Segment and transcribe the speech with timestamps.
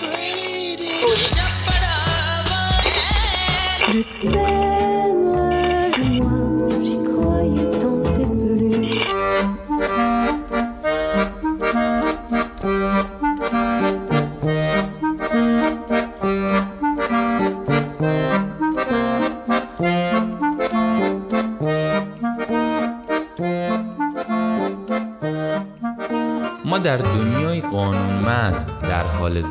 [0.00, 0.61] در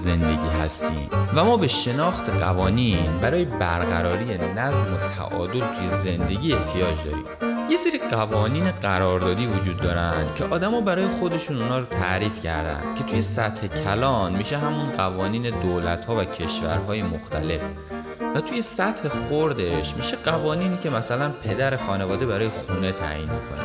[0.03, 1.09] زندگی هستیم.
[1.35, 7.23] و ما به شناخت قوانین برای برقراری نظم و تعادل توی زندگی احتیاج داریم.
[7.71, 13.03] یه سری قوانین قراردادی وجود دارن که آدما برای خودشون اونا رو تعریف کردن که
[13.03, 17.61] توی سطح کلان میشه همون قوانین دولت ها و کشورهای مختلف.
[18.35, 23.63] و توی سطح خوردش میشه قوانینی که مثلا پدر خانواده برای خونه تعیین می‌کنه.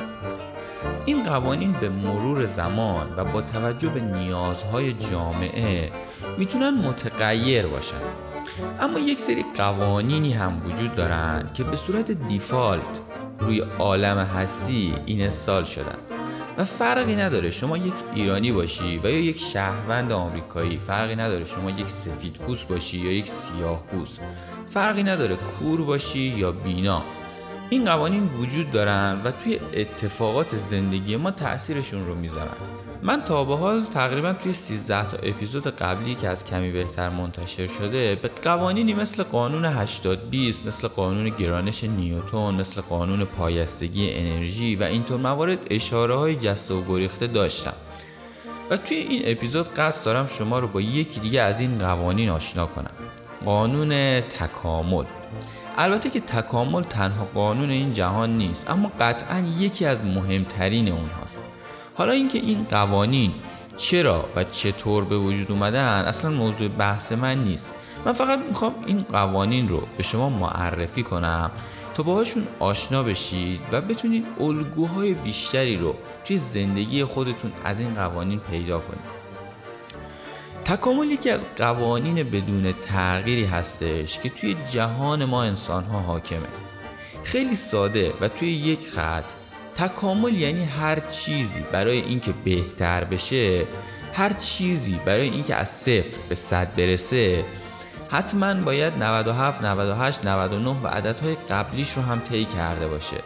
[1.07, 5.91] این قوانین به مرور زمان و با توجه به نیازهای جامعه
[6.39, 7.97] می‌تونن متغیر باشن.
[8.81, 13.01] اما یک سری قوانینی هم وجود دارن که به صورت دیفالت
[13.39, 15.99] روی عالم هستی اینستال شدن.
[16.59, 21.71] و فرقی نداره شما یک ایرانی باشی و یا یک شهروند آمریکایی فرقی نداره شما
[21.71, 24.21] یک سفید پوست باشی یا یک سیاه پوست.
[24.71, 27.03] فرقی نداره کور باشی یا بینا.
[27.71, 32.57] این قوانین وجود دارن و توی اتفاقات زندگی ما تاثیرشون رو می‌ذارن.
[33.07, 37.67] من تا به حال تقریبا توی 13 تا اپیزود قبلی که از کمی بهتر منتشر
[37.67, 44.77] شده به قوانینی مثل قانون 80 20 مثل قانون گرانش نیوتون مثل قانون پایستگی انرژی
[44.77, 47.73] و اینطور موارد اشاره های جسته و گریخته داشتم.
[48.71, 52.67] و توی این اپیزود قصد دارم شما رو با یکی دیگه از این قوانین آشنا
[52.67, 52.91] کنم.
[53.45, 55.05] قانون تکامل.
[55.79, 61.46] البته که تکامل تنها قانون این جهان نیست اما قطعا یکی از مهمترین اونهاست.
[61.97, 63.33] حالا اینکه این قوانین
[63.77, 67.75] چرا و چطور به وجود اومدن اصلا موضوع بحث من نیست.
[68.05, 71.51] من فقط می‌خوام این قوانین رو به شما معرفی کنم
[71.95, 78.39] تا باهاشون آشنا بشید و بتونید الگوهای بیشتری رو توی زندگی خودتون از این قوانین
[78.39, 79.17] پیدا کنید.
[80.65, 86.49] تکامل یکی از قوانین بدون تغییری هستش که توی جهان ما انسان ها حاکمه.
[87.25, 89.25] خیلی ساده و توی یک خط
[89.79, 93.67] تکامل یعنی هر چیزی برای اینکه بهتر بشه
[94.13, 97.45] هر چیزی برای اینکه از صفر به صد برسه
[98.11, 103.17] حتما باید 97 98 99 و عددهای قبلیش رو هم طی کرده باشه.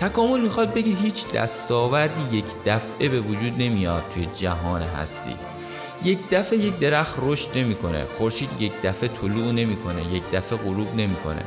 [0.00, 5.34] تکامل می‌خواد بگه هیچ دستاوردی یک دفعه به وجود نمیاد توی جهان هستی.
[6.04, 11.42] یک دفعه یک درخت رشد نمی‌کنه خورشید یک دفعه طلوع نمی‌کنه یک دفعه غروب نمی‌کنه.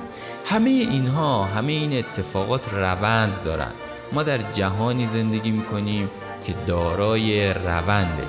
[0.45, 3.71] همه اینها همه این اتفاقات روند دارن.
[4.13, 6.09] ما در جهانی زندگی می‌کنیم
[6.45, 8.23] که دارای رونده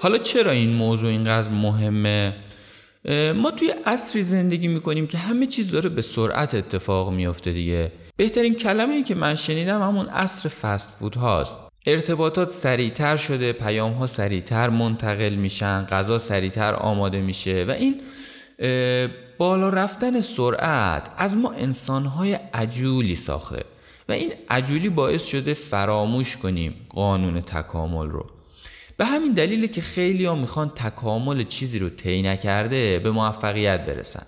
[0.00, 2.34] حالا چرا این موضوع اینقدر مهمه؟
[3.36, 7.92] ما توی عصری زندگی می‌کنیم که همه چیز داره به سرعت اتفاق میافته دیگه.
[8.16, 11.71] بهترین کلمه ای که من شنیدم همون عصر فست فود هاست.
[11.86, 18.00] ارتباطات سریعتر شده پیام ها سریعتر منتقل میشن غذا سریعتر آماده میشه و این
[19.38, 23.64] بالا رفتن سرعت از ما انسانهای عجولی ساخته
[24.08, 28.26] و این عجولی باعث شده فراموش کنیم قانون تکامل رو.
[28.96, 34.26] به همین دلیله که خیلی ها می‌خوان تکامل چیزی رو طی نکرده به موفقیت برسن.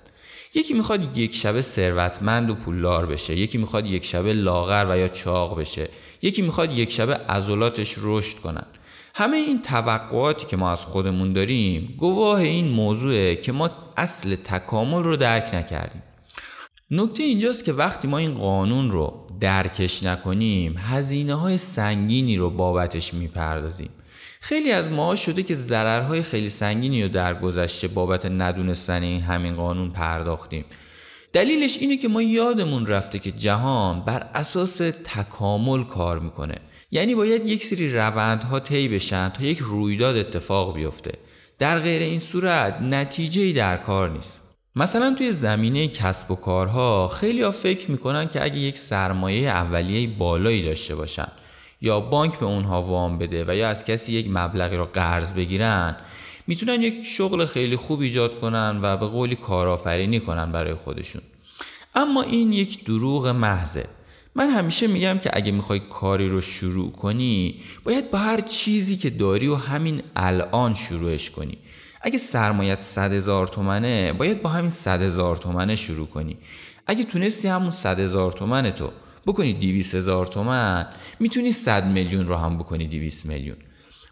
[0.55, 5.09] یکی می‌خواد یک شبه ثروتمند و پولدار بشه یکی می‌خواد یک شبه لاغر و یا
[5.09, 5.89] چاق بشه
[6.23, 8.67] یکی می‌خواد یک شبه عضلاتش رشد کنن.
[9.15, 15.03] همه این توقعاتی که ما از خودمون داریم گواه این موضوعه که ما اصل تکامل
[15.03, 16.03] رو درک نکردیم.
[16.91, 23.15] نکته اینجاست که وقتی ما این قانون رو درکش نکنیم هزینه های سنگینی رو بابتش
[23.15, 23.91] می‌پردازیم.
[24.45, 29.55] خیلی از ما شده که ضررهای خیلی سنگینی رو در گذشته بابت ندونستن این همین
[29.55, 30.65] قانون پرداختیم.
[31.33, 36.55] دلیلش اینه که ما یادمون رفته که جهان بر اساس تکامل کار می‌کنه.
[36.91, 41.13] یعنی باید یک سری روندها طی بشن تا یک رویداد اتفاق بیفته.
[41.59, 44.41] در غیر این صورت نتیجه در کار نیست.
[44.77, 50.09] مثلا توی زمینه کسب و کارها خیلی ها فکر می‌کنن که اگه یک سرمایه اولیه
[50.19, 51.29] بالایی داشته باشن
[51.85, 55.97] یا بانک به اونها وام بده و یا از کسی یک مبلغی رو قرض بگیرن
[56.47, 61.23] می‌تونن یک شغل خیلی خوب ایجاد کنن و به قولی کارآفرینی کنن برای خودشون.
[61.95, 63.87] اما این یک دروغ محضه.
[64.35, 69.11] من همیشه میگم که اگه می‌خوای کاری رو شروع کنی باید با هر چیزی که
[69.11, 71.59] داری و همین الان شروعش کنی.
[72.03, 76.37] اگه سرمایت صد هزار تومنه باید با همین صد هزار تومنه شروع کنی.
[76.87, 78.91] اگه تونستی همون صد هزار تومنه تو
[79.27, 80.87] بکنی 200 هزار تومن.
[81.21, 83.57] می‌تونی 100 میلیون رو هم بکنی 200 میلیون.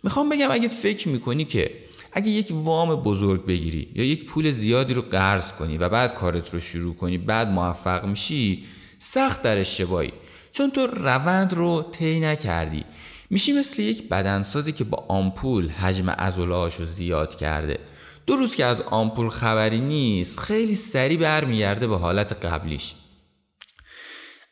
[0.03, 1.71] می‌خوام بگم اگه فکر می‌کنی که
[2.13, 6.55] اگه یک وام بزرگ بگیری یا یک پول زیادی رو قرض کنی و بعد کارت
[6.55, 8.65] رو شروع کنی بعد موفق میشی
[8.99, 10.13] سخت در اشتباهی.
[10.53, 12.85] چون تو روند رو طی نکردی.
[13.31, 17.79] میشی مثل یک بدنسازی که با آمپول حجم عضلهاش رو زیاد کرده.
[18.27, 22.95] دو روز که از آمپول خبری نیست خیلی سریع برمیگرده به حالت قبلیش.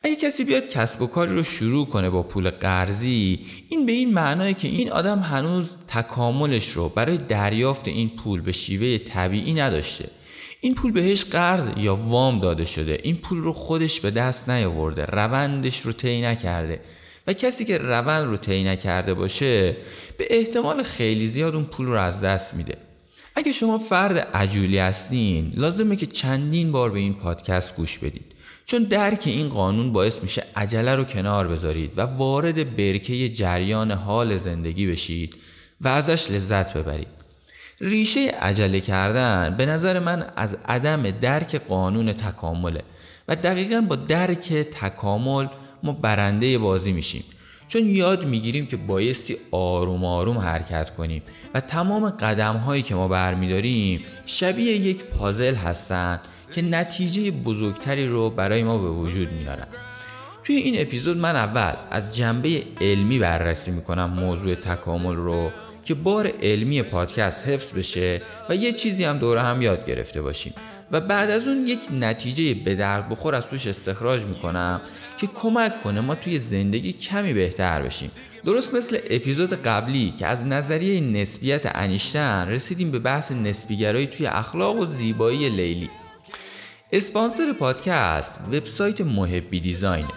[0.02, 4.14] اگه کسی بیاد کسب و کاری رو شروع کنه با پول قرضی این به این
[4.14, 10.10] معناه که این آدم هنوز تکاملش رو برای دریافت این پول به شیوه طبیعی نداشته.
[10.60, 13.00] این پول بهش قرض یا وام داده شده.
[13.02, 16.80] این پول رو خودش به دست نیاورده روندش رو طی نکرده.
[17.26, 19.76] و کسی که روند رو طی نکرده باشه
[20.18, 22.76] به احتمال خیلی زیاد اون پول رو از دست میده.
[23.34, 28.39] اگه شما فرد عجولی هستین لازمه که چندین بار به این پادکست گوش بدید.
[28.70, 34.36] چون درک این قانون باعث میشه عجله رو کنار بذارید و وارد برکه جریان حال
[34.36, 35.36] زندگی بشید
[35.80, 37.06] و ازش لذت ببرید.
[37.80, 42.82] ریشه عجله کردن به نظر من از عدم درک قانون تکامله
[43.28, 45.46] و دقیقا با درک تکامل
[45.82, 47.24] ما برنده بازی میشیم.
[47.68, 51.22] چون یاد می‌گیریم که بایستی آروم آروم حرکت کنیم
[51.54, 56.20] و تمام قدم هایی که ما برمیداریم شبیه یک پازل هستند
[56.52, 59.66] که نتیجه بزرگتری رو برای ما به وجود میارن.
[60.44, 65.50] توی این اپیزود من اول از جنبه علمی بررسی می‌کنم موضوع تکامل رو
[65.84, 70.54] که بار علمی پادکست حفظ بشه و یه چیزی هم دوره هم یاد گرفته باشیم.
[70.90, 74.80] و بعد از اون یک نتیجه به درد بخور از توش استخراج می‌کنم
[75.18, 78.10] که کمک کنه ما توی زندگی کمی بهتر بشیم.
[78.44, 84.76] درست مثل اپیزود قبلی که از نظریه نسبیت انیشتن رسیدیم به بحث نسبیگرایی توی اخلاق
[84.76, 85.90] و زیبایی لیلی.
[86.92, 90.08] اسپانسر پادکست وبسایت محبی دیزاینه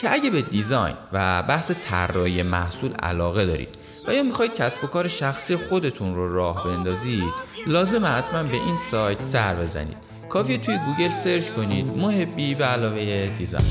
[0.00, 3.68] که اگه به دیزاین و بحث طراحی محصول علاقه دارید
[4.06, 7.32] و یا می‌خواید کسب و کار شخصی خودتون رو راه بندازید
[7.66, 9.96] لازم حتما به این سایت سر بزنید.
[10.28, 13.66] کافیه توی گوگل search کنید محبی به علاوه design.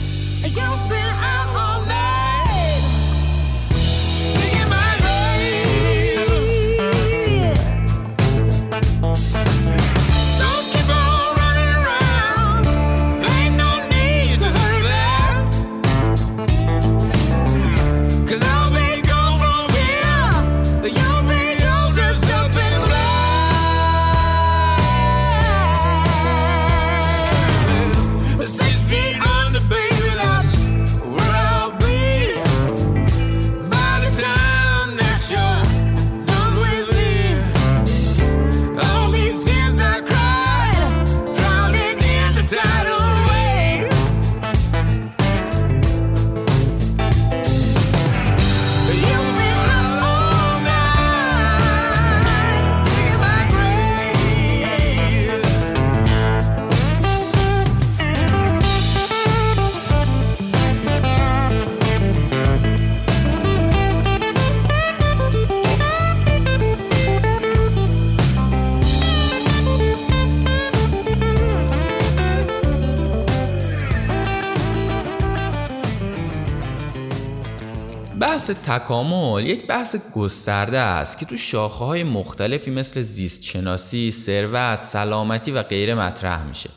[78.53, 85.51] تکامل یک بحث گسترده است که تو شاخه های مختلفی مثل زیست شناسی، ثروت، سلامتی
[85.51, 86.70] و غیره مطرح میشه.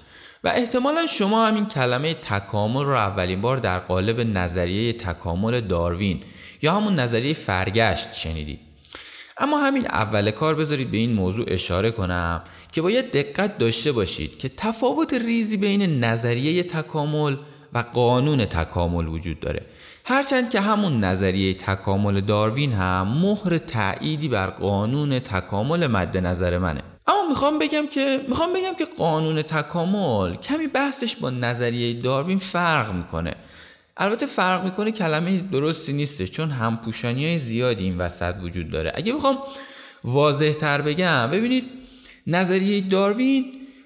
[0.44, 6.22] و احتمالا شما همین کلمه تکامل رو اولین بار در قالب نظریه تکامل داروین
[6.62, 8.58] یا همون نظریه فرگشت شنیدید.
[9.38, 14.38] اما همین اول کار بذارید به این موضوع اشاره کنم که باید دقت داشته باشید
[14.38, 17.36] که تفاوت ریزی بین نظریه تکامل
[17.74, 19.62] و قانون تکامل وجود داره.
[20.04, 26.82] هرچند که همون نظریه تکامل داروین هم مهر تأییدی بر قانون تکامل مد نظر منه.
[27.06, 32.92] اما می‌خوام بگم که می‌خوام بگم که قانون تکامل کمی بحثش با نظریه داروین فرق
[32.92, 33.34] می‌کنه.
[33.96, 38.92] البته فرق می‌کنه کلمه درستی نیستش چون همپوشانی های زیادی این وسط وجود داره.
[38.94, 39.38] اگه بخوام
[40.04, 41.64] واضح تر بگم ببینید
[42.26, 43.44] نظریه داروین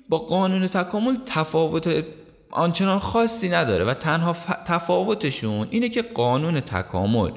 [0.08, 2.04] با قانون تکامل تفاوت
[2.50, 4.36] آنچنان خاصی نداره و تنها
[4.66, 7.30] تفاوتشون اینه که قانون تکامل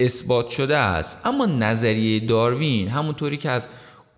[0.00, 1.18] اثبات شده است.
[1.24, 3.68] اما نظریه داروین همونطوری که از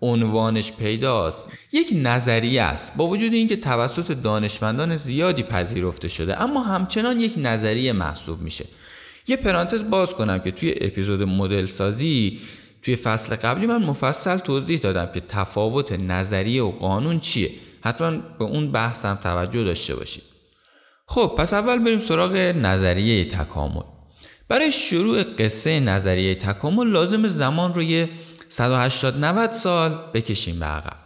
[0.01, 2.95] عنوانش پیداست یک نظریه است.
[2.95, 8.65] با وجود اینکه توسط دانشمندان زیادی پذیرفته شده اما همچنان یک نظریه محسوب میشه.
[9.27, 12.39] یه پرانتز باز کنم که توی اپیزود مدل سازی
[12.81, 17.49] توی فصل قبلی من مفصل توضیح دادم که تفاوت نظریه و قانون چیه.
[17.81, 20.34] حتما به اون بحثم توجه داشته باشید.
[21.07, 23.81] خب پس اول بریم سراغ نظریه تکامل.
[24.47, 28.09] برای شروع قصه نظریه تکامل لازم زمان رو یه
[28.49, 30.97] 180 90 سال بکشیم به عقب.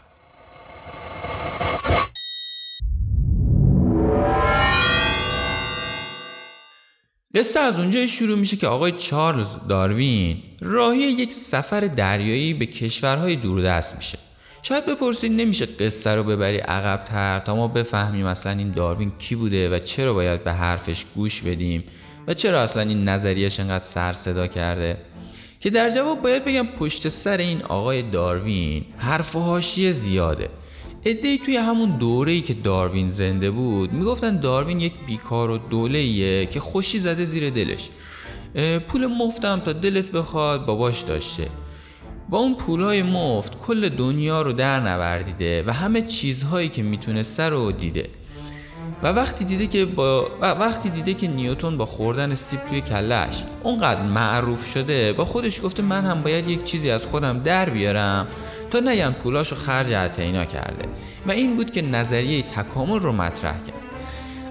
[7.35, 13.35] قصه از اونجا شروع میشه که آقای چارلز داروین راهی یک سفر دریایی به کشورهای
[13.35, 14.28] دوردست میشه.
[14.61, 19.75] شاید بپرسید نمیشه قصه رو ببری عقبتر تا ما بفهمیم اصلا این داروین کی بوده
[19.75, 21.83] و چرا باید به حرفش گوش بدیم
[22.27, 24.97] و چرا اصلا این نظریش انقدر سر صدا کرده.
[25.59, 30.49] که در جواب باید بگم پشت سر این آقای داروین حرف و حاشیه زیاده.
[31.05, 36.45] ادهی توی همون دوره ای که داروین زنده بود می‌گفتن داروین یک بیکار و دوله
[36.45, 37.89] که خوشی زده زیر دلش.
[38.87, 41.47] پول مفتم تا دلت بخواد باباش داشته.
[42.29, 47.71] با اون پولای مفت کل دنیا رو در نوردیده و همه چیزهایی که می‌تونسته رو
[47.71, 48.09] دیده.
[49.03, 54.01] و وقتی دیده که با وقتی دیده که نیوتون با خوردن سیب توی کلش اونقدر
[54.01, 58.27] معروف شده با خودش گفته من هم باید یک چیزی از خودم در بیارم
[58.71, 60.89] تا نگم پولاشو خرج اتینا کرده.
[61.27, 63.88] و این بود که نظریه تکامل رو مطرح کرد.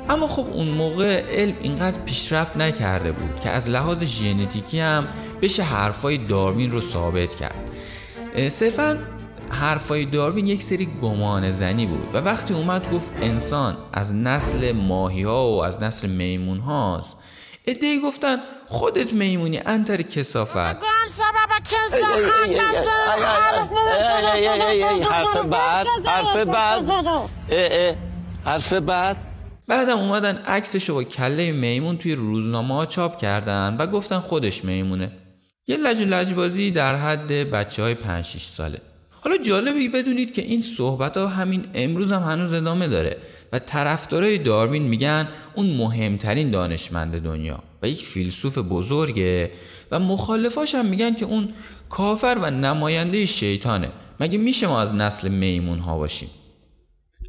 [0.09, 5.09] اما خب اون موقع علم اینقدر پیشرفت نکرده بود که از لحاظ ژنتیکی هم
[5.43, 7.71] بشه حرفای داروین رو ثابت کرد
[8.49, 8.99] صرفا
[9.51, 15.23] حرفای داروین یک سری گمان زنی بود و وقتی اومد گفت انسان از نسل ماهی
[15.23, 17.17] ها و از نسل میمون هاست
[17.67, 18.37] ادهی گفتن
[18.67, 20.77] خودت میمونی انتر کسافت
[25.11, 26.87] حرف بعد حرف بعد
[28.45, 29.28] حرف بعد
[29.69, 35.13] بعدم اومدن عکسش با کله میمون توی روزنامه ها چاپ کردن و گفتن خودش میمونه.
[35.67, 38.81] یه لج لجبازی در حد بچه های 5 6 ساله.
[39.11, 43.17] حالا جالبه بدونید که این صحبت ها همین امروز هم هنوز ادامه داره
[43.53, 49.51] و طرفدارای داروین میگن اون مهمترین دانشمند دنیا و یک فیلسوف بزرگه
[49.91, 51.49] و مخالفاش هم میگن که اون
[51.89, 53.89] کافر و نماینده شیطانه.
[54.21, 56.29] مگه میشه ما از نسل میمون ها باشیم؟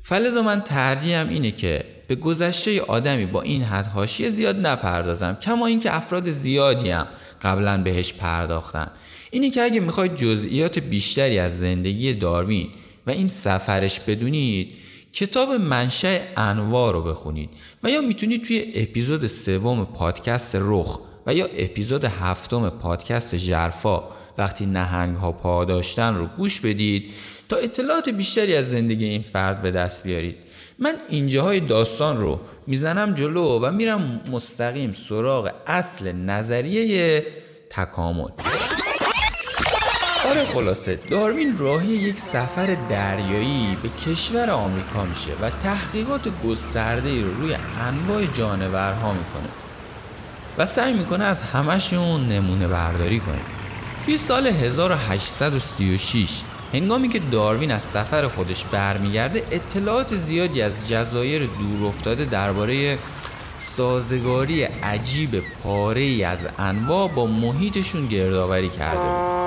[0.03, 5.95] فلزا من ترجیحم اینه که به گذشته آدمی با این حد زیاد نپردازم کما اینکه
[5.95, 7.07] افراد زیادی هم
[7.41, 8.87] قبلا بهش پرداختن.
[9.31, 12.67] اینی که اگه می‌خواید جزئیات بیشتری از زندگی داروین
[13.07, 14.73] و این سفرش بدونید
[15.13, 17.49] کتاب منشأ انواع رو بخونید
[17.83, 24.03] و یا می‌تونید توی اپیزود سوم پادکست رخ و یا اپیزود هفتم پادکست جرفا
[24.37, 27.11] وقتی نهنگ ها پا داشتن رو گوش بدید
[27.49, 30.35] تا اطلاعات بیشتری از زندگی این فرد به دست بیارید.
[30.81, 37.25] من اینجاهای داستان رو می‌زنم جلو و میرم مستقیم سراغ اصل نظریه
[37.69, 38.29] تکامل.
[40.29, 47.33] آره خلاصه داروین راهی یک سفر دریایی به کشور آمریکا میشه و تحقیقات گسترده رو
[47.33, 49.49] روی انواع جانورها می‌کنه
[50.57, 53.41] و سعی می‌کنه از همشون نمونه برداری کنه.
[54.05, 56.41] توی سال 1836
[56.73, 62.97] هنگامی که داروین از سفر خودش برمیگرده اطلاعات زیادی از جزایر دور افتاده درباره
[63.59, 69.39] سازگاری عجیب پاره ای از انواع با محیطشون گردآوری کرده بود.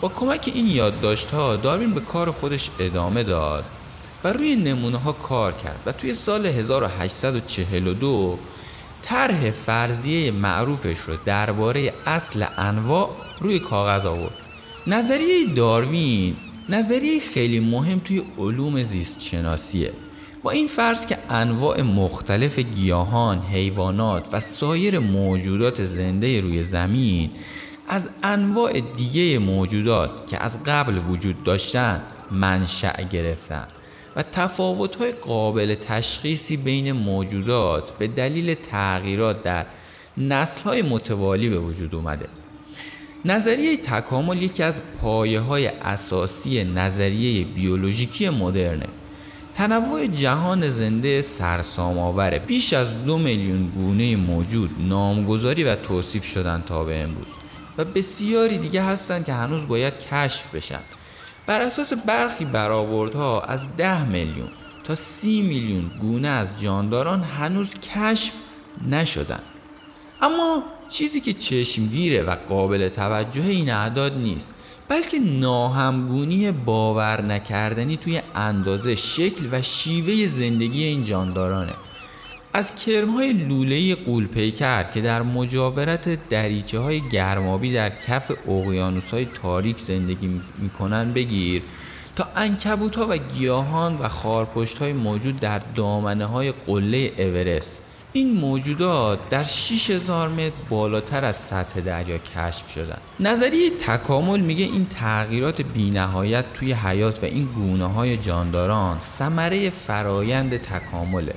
[0.00, 3.64] با کمک این یادداشت ها داروین به کار خودش ادامه داد
[4.24, 8.38] و روی نمونه ها کار کرد و توی سال 1842
[9.02, 13.10] طرح فرضیه معروفش رو درباره اصل انواع
[13.40, 14.45] روی کاغذ آورد.
[14.88, 16.36] نظریه داروین
[16.68, 19.92] نظریه خیلی مهم توی علوم زیست شناسیه
[20.42, 27.30] با این فرض که انواع مختلف گیاهان، حیوانات و سایر موجودات زنده روی زمین
[27.88, 33.66] از انواع دیگه موجودات که از قبل وجود داشتن منشأ گرفتن
[34.16, 39.66] و تفاوت‌های قابل تشخیصی بین موجودات به دلیل تغییرات در
[40.16, 42.28] نسل‌های متوالی به وجود اومده.
[43.26, 48.86] نظریه تکامل یکی از پایه های اساسی نظریه بیولوژیکی مدرنه.
[49.54, 56.62] تنوع جهان زنده سرسام آوره بیش از دو میلیون گونه موجود نامگذاری و توصیف شدن
[56.66, 57.26] تا به امروز
[57.78, 60.80] و بسیاری دیگه هستند که هنوز باید کشف بشن.
[61.46, 64.48] بر اساس برخی برآوردها از ده میلیون
[64.84, 68.32] تا سی میلیون گونه از جانداران هنوز کشف
[68.90, 69.40] نشدن.
[70.22, 74.54] اما چیزی که چشمگیره و قابل توجه این اعداد نیست
[74.88, 81.72] بلکه ناهمگونی باور نکردنی توی اندازه شکل و شیوه زندگی این جاندارانه.
[82.52, 89.78] از کرمهای لوله قولپیکر که در مجاورت دریچه های گرمابی در کف اقیانوس های تاریک
[89.78, 91.62] زندگی می‌کنن بگیر
[92.16, 97.85] تا انکبوت ها و گیاهان و خارپشت های موجود در دامنه های قله اورست.
[98.16, 102.98] این موجودات در 6000 متر بالاتر از سطح دریا کشف شدن.
[103.20, 110.56] نظریه تکامل میگه این تغییرات بینهایت توی حیات و این گونه های جانداران ثمره فرایند
[110.56, 111.34] تکامله.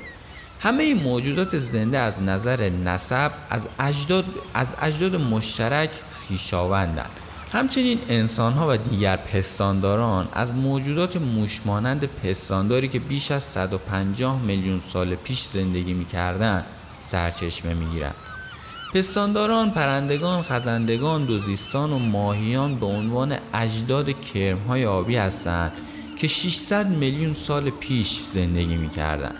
[0.59, 5.89] همه موجودات زنده از نظر نسب از اجداد, از اجداد مشترک
[6.27, 7.11] خیشاوندند
[7.51, 14.81] همچنین انسان ها و دیگر پستانداران از موجودات موشمانند پستانداری که بیش از 150 میلیون
[14.81, 16.65] سال پیش زندگی می‌کردند
[17.01, 18.15] سرچشمه می‌گیرند
[18.93, 25.71] پستانداران، پرندگان، خزندگان، دوزیستان و ماهیان به عنوان اجداد کرمهای آبی هستند
[26.17, 29.37] که 600 میلیون سال پیش زندگی می‌کردند.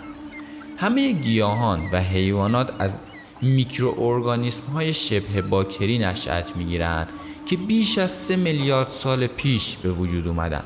[0.76, 2.98] همه گیاهان و حیوانات از
[3.42, 7.08] میکروارگانیسم های شبه باکری نشأت می‌گیرند
[7.46, 10.64] که بیش از سه میلیارد سال پیش به وجود اومدن.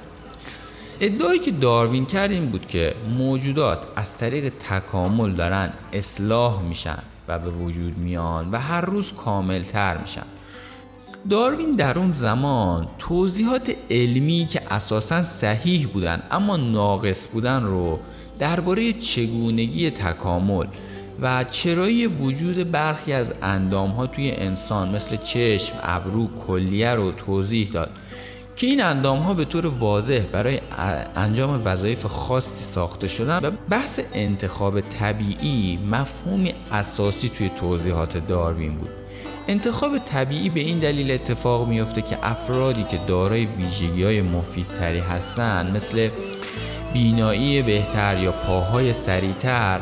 [1.01, 7.39] ادعایی که داروین کرد این بود که موجودات از طریق تکامل دارن اصلاح میشن و
[7.39, 10.27] به وجود میان و هر روز کاملتر میشن.
[11.31, 17.99] داروین در اون زمان توضیحات علمی که اساسا صحیح بودن اما ناقص بودن رو
[18.39, 20.67] درباره چگونگی تکامل
[21.21, 27.69] و چرایی وجود برخی از اندام ها توی انسان مثل چشم، ابرو، کلیه رو توضیح
[27.73, 27.91] داد
[28.57, 30.61] که این اندام ها به طور واضح برای
[31.17, 38.91] انجام وظایف خاصی ساخته شدن و بحث انتخاب طبیعی مفهومی اساسی توی توضیحات داروین بود.
[39.49, 45.77] انتخاب طبیعی به این دلیل اتفاق میفته که افرادی که دارای ویژگی های مفیدتری هستند
[45.77, 46.09] مثل
[46.93, 49.81] بینایی بهتر یا پاهای سریعتر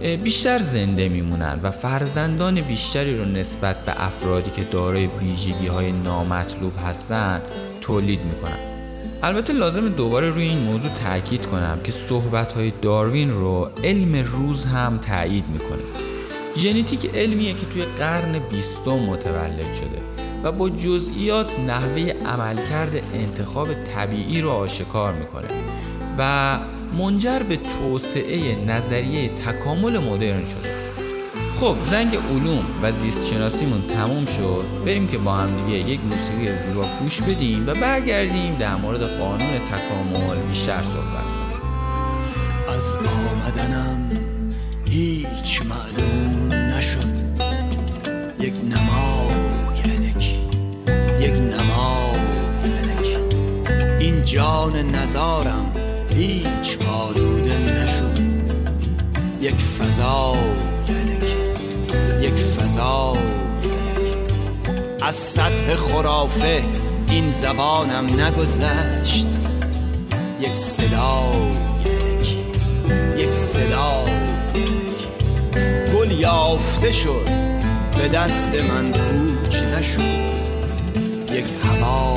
[0.00, 6.72] بیشتر زنده میمونن و فرزندان بیشتری رو نسبت به افرادی که دارای ویژگی های نامطلوب
[6.86, 7.42] هستن
[7.80, 8.58] تولید می‌کنن.
[9.22, 14.64] البته لازم دوباره روی این موضوع تاکید کنم که صحبت های داروین رو علم روز
[14.64, 15.82] هم تایید می‌کنه.
[16.56, 20.00] ژنتیک علمیه که توی قرن بیستم متولد شده
[20.44, 25.48] و با جزئیات نحوه عملکرد انتخاب طبیعی رو آشکار می‌کنه
[26.18, 26.58] و
[26.98, 30.70] منجر به توسعه نظریه تکامل مدرن شده
[31.60, 34.64] خب زنگ علوم و زیست شناسیمون تموم شد.
[34.86, 39.58] بریم که با هم دیگه یک موسیقی زیبا گوش بدیم و برگردیم در مورد قانون
[39.58, 41.50] تکامل بیشتر صحبت کنیم.
[42.76, 44.10] از آمدنم
[44.90, 47.20] هیچ معلوم نشد.
[48.40, 49.30] یک نما
[51.20, 52.14] یک نما
[53.98, 55.69] این جان نزارم
[56.16, 58.20] هیچ پالوده نشد.
[59.40, 60.36] یک فضا
[62.20, 63.16] یک فضا.
[65.02, 66.62] از سطح خرافه
[67.08, 69.28] این زبانم نگذشت.
[70.40, 71.32] یک صدا.
[73.16, 74.04] یک صدا.
[75.94, 77.28] گل یافته شد
[77.98, 80.00] به دست من کوچ نشد.
[81.32, 82.09] یک هوا.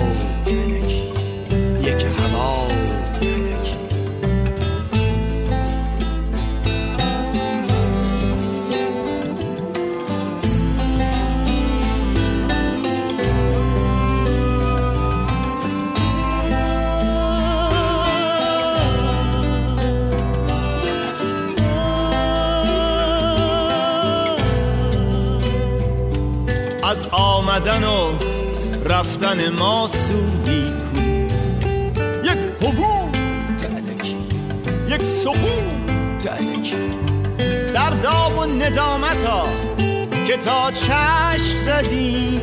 [27.63, 28.11] آمدن و
[28.85, 31.01] رفتن ما سودی کو
[32.23, 33.11] یک حبوب
[33.57, 34.17] تعنکی
[34.87, 36.75] یک سقوط تعنکی
[37.73, 39.47] در داغ و ندامت ها
[40.27, 42.41] که تا چشم زدی.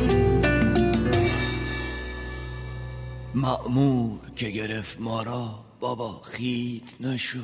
[3.35, 7.39] معمور که گرفت ما را بابا خید نشد.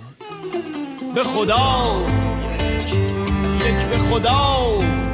[1.16, 2.06] به خدا
[3.68, 5.07] یک به خدا.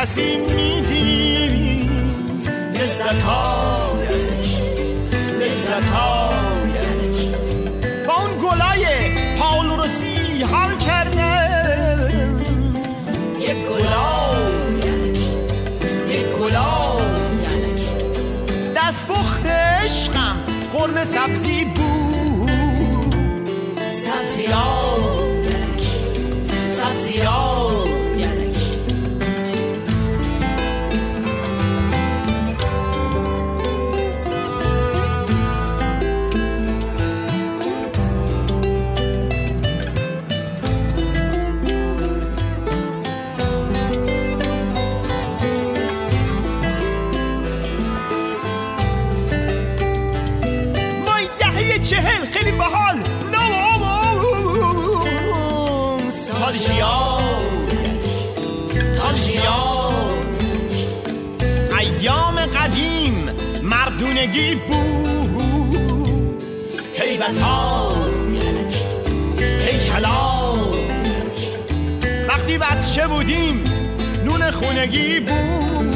[0.00, 1.90] نفسی میدی
[2.74, 3.92] لذت ها
[5.40, 6.30] لذت ها
[8.08, 8.84] با اون گلای
[9.38, 11.30] پاولو روسی حال کرده.
[13.40, 14.78] یک گلای
[16.08, 17.04] یک گلای
[18.76, 20.36] دست بخت عشقم
[20.72, 22.50] قرم سبزی بود.
[23.92, 24.79] سبزی ها
[64.40, 66.42] مردونگی بود؟
[66.94, 67.92] هیبت ها
[69.38, 70.54] هیکلا
[72.28, 73.64] وقتی بچه بودیم
[74.24, 75.94] نون خونگی بود.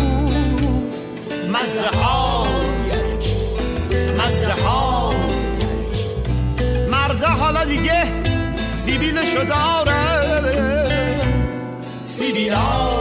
[1.48, 2.46] مزه ها
[4.18, 5.14] مزه ها
[6.90, 8.04] مرده حالا دیگه
[8.74, 9.94] سیبیلشو سیبیلا
[12.07, 12.93] سیبیلا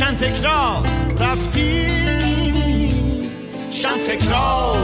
[0.00, 0.82] روشن فکرا
[1.20, 1.86] رفتی
[3.70, 4.76] شن فکرا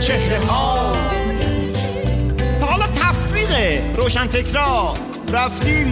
[0.00, 0.92] چهره ها
[2.60, 3.50] تا حالا تفریق
[3.96, 4.94] روشن فکرا
[5.32, 5.84] رفتی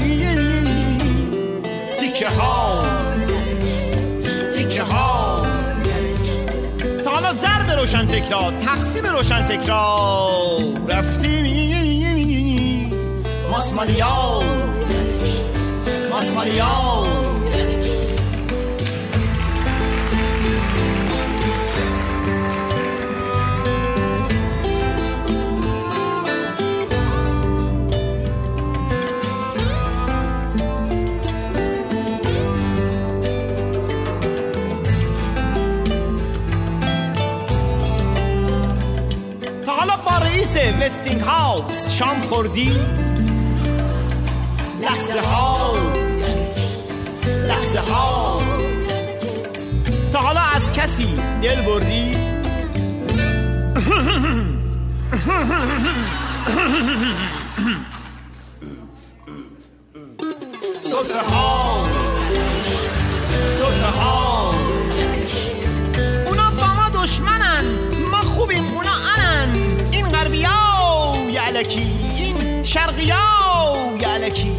[2.00, 2.82] تیکه ها
[4.54, 5.46] تیکه ها
[7.04, 9.98] تا حالا ضرب روشن فکرا تقسیم روشن فکرا
[10.88, 11.74] رفتی
[13.50, 14.42] ماسمالیا
[16.10, 17.27] ماسمالیا
[40.58, 42.72] وستینگ هاوس شام خوردی؟
[44.80, 45.74] لحظه ها
[47.26, 48.42] لحظه ها
[50.12, 51.08] تا حالا از کسی
[51.42, 52.17] دل بردی؟
[72.68, 74.52] شرقی ها یعلکی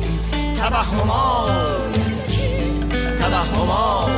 [0.57, 1.49] توهما
[3.19, 4.09] توهما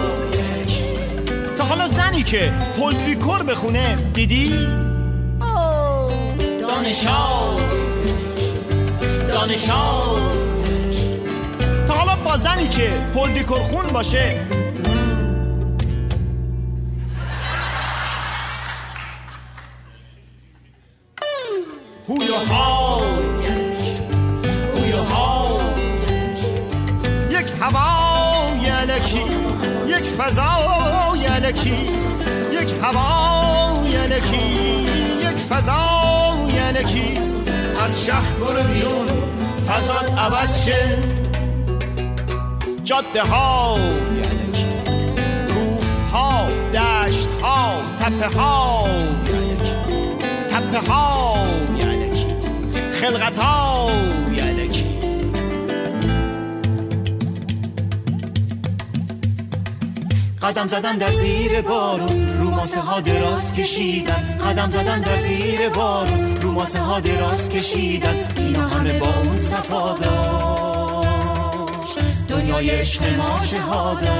[1.57, 4.67] تا حالا زنی که پولریکور بخونه دیدی؟
[6.59, 7.57] دانشا
[9.27, 9.83] دانشا
[11.87, 14.47] تا حالا با زنی که پولریکور خون باشه
[31.51, 31.75] یلکی
[32.51, 34.45] یک هوا یلکی
[35.19, 37.17] یک فضا یلکی
[37.85, 39.07] از شهر برو بیرون
[39.67, 40.97] فضات عوض شه.
[42.83, 43.77] جاده ها
[44.15, 44.65] یلکی
[45.47, 48.87] کوه ها دشت ها تپه ها
[49.27, 49.75] یلکی
[50.49, 51.43] تپه ها
[51.77, 52.25] یلکی
[53.01, 53.70] خلقت ها
[60.43, 64.39] قدم زدن در زیر بارون رو ماسه ها دراز کشیدن.
[64.45, 68.15] قدم زدن در زیر بارون رو ماسه ها دراز کشیدن.
[68.37, 70.17] اینا همه با اون صفا داشت.
[72.29, 74.11] دنیای عشق ما ها داشت.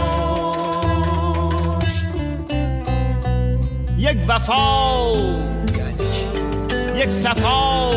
[3.97, 5.15] یک وفا
[6.95, 7.91] یک صفا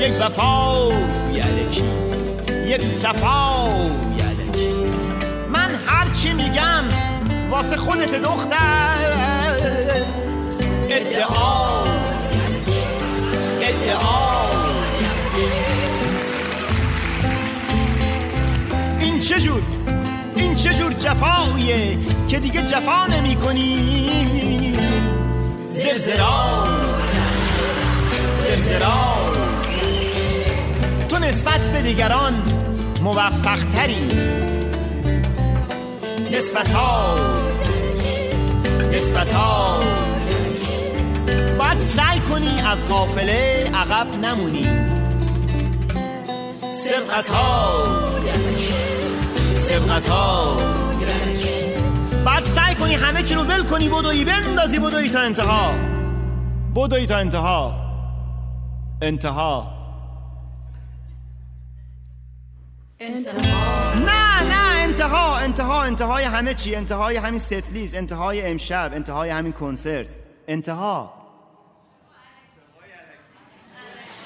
[0.00, 0.88] یک وفا
[2.66, 4.07] یک صفا.
[6.22, 6.84] چی میگم؟
[7.50, 8.56] واسه خودت دختر.
[10.90, 11.82] ادعا.
[13.60, 14.48] ادعا.
[19.00, 19.62] این چه جور
[20.36, 24.72] این چه جور جفاییه که دیگه جفا نمی کنی
[25.72, 26.64] زرزرا.
[28.42, 29.08] زرزرا
[31.28, 32.42] نسبت به دیگران
[33.02, 34.08] موفق تری
[36.32, 37.16] نسبت ها
[38.92, 39.80] نسبت ها
[41.58, 44.66] باید سعی کنی از قافله عقب نمونی.
[46.72, 47.84] سبقت ها
[49.60, 50.56] سبقت ها
[52.24, 55.74] بعد سعی کنی همه چی رو ول کنی بدوی بندازی بدوی تا انتها.
[56.76, 57.74] بدوی تا انتها.
[59.02, 59.77] انتها.
[63.00, 63.94] انتها.
[63.94, 70.08] نه نه انتها انتها انتهای همه چی انتهای همین ستلیز انتهای امشب انتهای همین کنسرت.
[70.48, 71.14] انتها.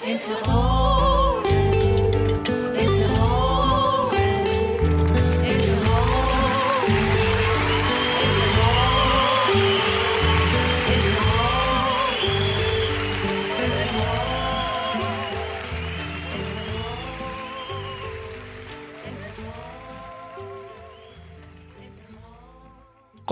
[0.04, 0.82] انتها.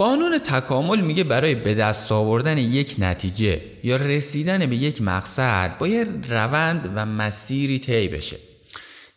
[0.01, 6.33] قانون تکامل میگه برای به دست آوردن یک نتیجه یا رسیدن به یک مقصد باید
[6.33, 8.37] روند و مسیری طی بشه.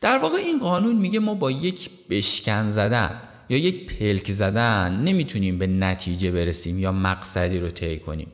[0.02, 5.58] در واقع این قانون میگه ما با یک بشکن زدن یا یک پلک زدن نمی‌تونیم
[5.58, 8.32] به نتیجه برسیم یا مقصدی رو طی کنیم.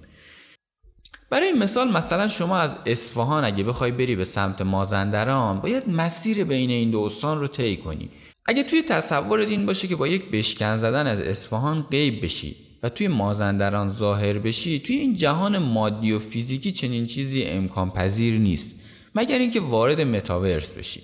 [1.30, 6.70] برای مثال مثلا شما از اصفهان اگه بخوای بری به سمت مازندران باید مسیر بین
[6.70, 8.10] این دو استان رو طی کنی.
[8.50, 12.90] اگه توی تصورت این باشه که با یک بشکن زدن از اصفهان غیب بشی و
[12.90, 18.76] توی مازندران ظاهر بشی توی این جهان مادی و فیزیکی چنین چیزی امکان پذیر نیست
[19.16, 21.02] مگر اینکه وارد متاورس بشی.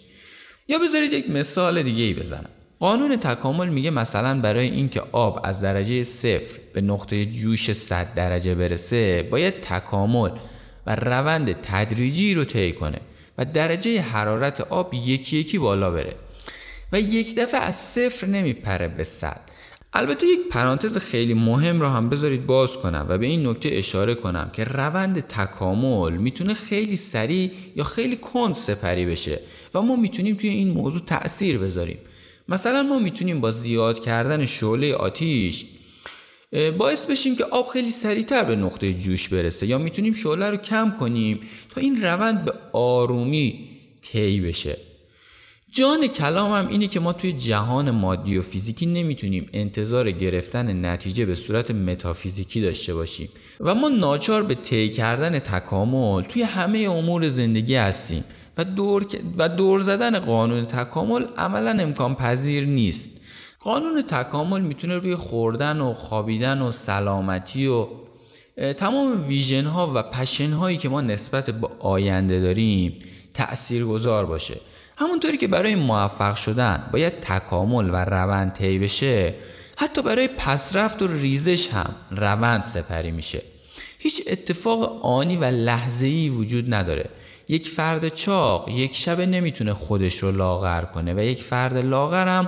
[0.68, 2.50] یا بذارید یک مثال دیگه ای بزنم.
[2.80, 8.56] قانون تکامل میگه مثلا برای اینکه آب از درجه صفر به نقطه جوش 100 درجه
[8.56, 10.32] برسه باید تکامل
[10.88, 13.00] و روند تدریجی رو طی کنه
[13.38, 16.16] و درجه حرارت آب یکی یکی بالا بره.
[16.96, 19.40] و یک دفعه از صفر نمیپره به صد.
[19.94, 24.16] البته یک پرانتز خیلی مهم رو هم بذارید باز کنم و به این نکته اشاره
[24.16, 29.40] کنم که روند تکامل می‌تونه خیلی سریع یا خیلی کند سپری بشه
[29.74, 31.98] و ما می‌تونیم توی این موضوع تأثیر بذاریم.
[32.48, 35.66] مثلا ما می‌تونیم با زیاد کردن شعله آتیش
[36.78, 40.96] باعث بشیم که آب خیلی سریعتر به نقطه جوش برسه یا می‌تونیم شعله رو کم
[41.00, 41.40] کنیم
[41.76, 43.70] تا این روند به آرومی
[44.02, 44.78] طی بشه.
[45.78, 51.36] جان کلامم اینه که ما توی جهان مادی و فیزیکی نمی‌تونیم انتظار گرفتن نتیجه به
[51.36, 53.30] صورت متافیزیکی داشته باشیم.
[53.60, 58.24] و ما ناچار به طی کردن تکامل توی همه امور زندگی هستیم.
[58.58, 59.06] و دور,
[59.38, 63.22] و دور زدن قانون تکامل عملا امکان پذیر نیست.
[63.60, 67.88] قانون تکامل می‌تونه روی خوردن و خوابیدن و سلامتی و
[68.78, 73.00] تمام ویژن ها و پشن هایی که ما نسبت به آینده داریم
[73.34, 74.56] تأثیر گذار باشه.
[74.98, 79.34] همونطوری که برای موفق شدن باید تکامل و روند طی بشه
[79.78, 83.42] حتی برای پسرفت و ریزش هم روند سپری میشه.
[84.00, 87.10] هیچ اتفاق آنی و لحظه‌ای وجود نداره.
[87.50, 92.48] یک فرد چاق یک شب نمی‌تونه خودش رو لاغر کنه و یک فرد لاغر هم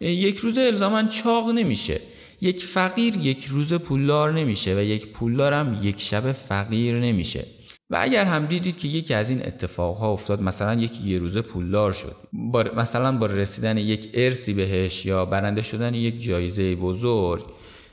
[0.00, 2.00] یک روز الزاما چاق نمیشه.
[2.40, 7.44] یک فقیر یک روز پولدار نمیشه و یک پولدار هم یک شب فقیر نمیشه.
[7.90, 11.92] و اگر هم دیدید که یکی از این اتفاقها افتاد مثلا یکی یه روزه پولدار
[11.92, 12.16] شد.
[12.32, 17.44] با مثلا با رسیدن یک ارسی بهش یا برنده شدن یک جایزه بزرگ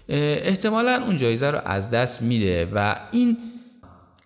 [0.10, 3.38] احتمالا اون جایزه رو از دست میده و این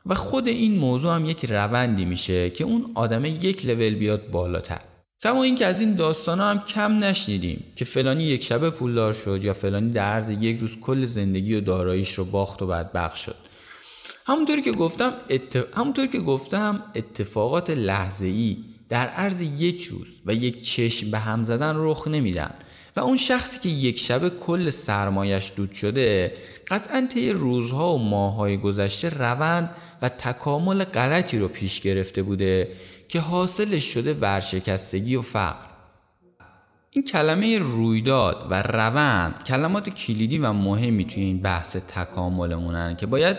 [0.06, 4.80] و خود این موضوع هم یک روندی میشه که اون آدمه یک لول بیاد بالاتر.
[5.24, 9.54] کما اینکه از این داستان هم کم نشنیدیم که فلانی یک شبه پولدار شد یا
[9.54, 13.47] فلانی در عرض یک روز کل زندگی و داراییش رو باخت و بدبخت شد.
[14.28, 15.14] همونطوری که گفتم
[15.76, 18.58] همونطوری که گفتم اتفاقات لحظه ای
[18.90, 22.54] در عرض یک روز و یک چشم به هم زدن رخ نمیدن.
[22.96, 26.34] و اون شخصی که یک شبه کل سرمایش دود شده
[26.68, 29.70] قطعا طی روزها و ماههای گذشته روند
[30.02, 32.72] و تکامل غلطی رو پیش گرفته بوده
[33.10, 35.68] که حاصلش شده ورشکستگی و فقر.
[36.92, 43.38] این کلمه رویداد و روند کلمات کلیدی و مهمی توی این بحث تکاملمونن که باید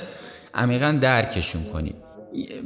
[0.59, 1.95] عمیقا درکشون کنید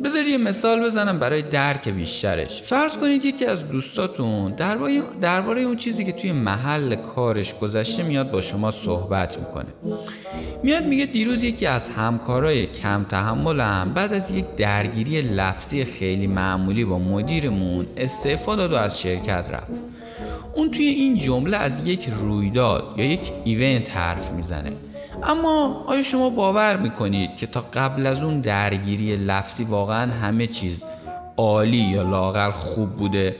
[0.04, 2.62] بذار یه مثال بزنم برای درک بیشترش.
[2.62, 8.30] فرض کنید یکی از دوستاتون درباره درباره اون چیزی که توی محل کارش گذشته میاد
[8.30, 9.66] با شما صحبت می‌کنه.
[10.62, 16.84] میاد میگه دیروز یکی از همکارای کم تحملم بعد از یک درگیری لفظی خیلی معمولی
[16.84, 19.72] با مدیرمون استعفا داد و از شرکت رفت.
[20.54, 24.72] اون توی این جمله از یک رویداد یا یک ایونت حرف می‌زنه.
[25.24, 30.84] اما آیا شما باور می‌کنید که تا قبل از اون درگیری لفظی واقعا همه چیز
[31.36, 33.36] عالی یا لاقل خوب بوده؟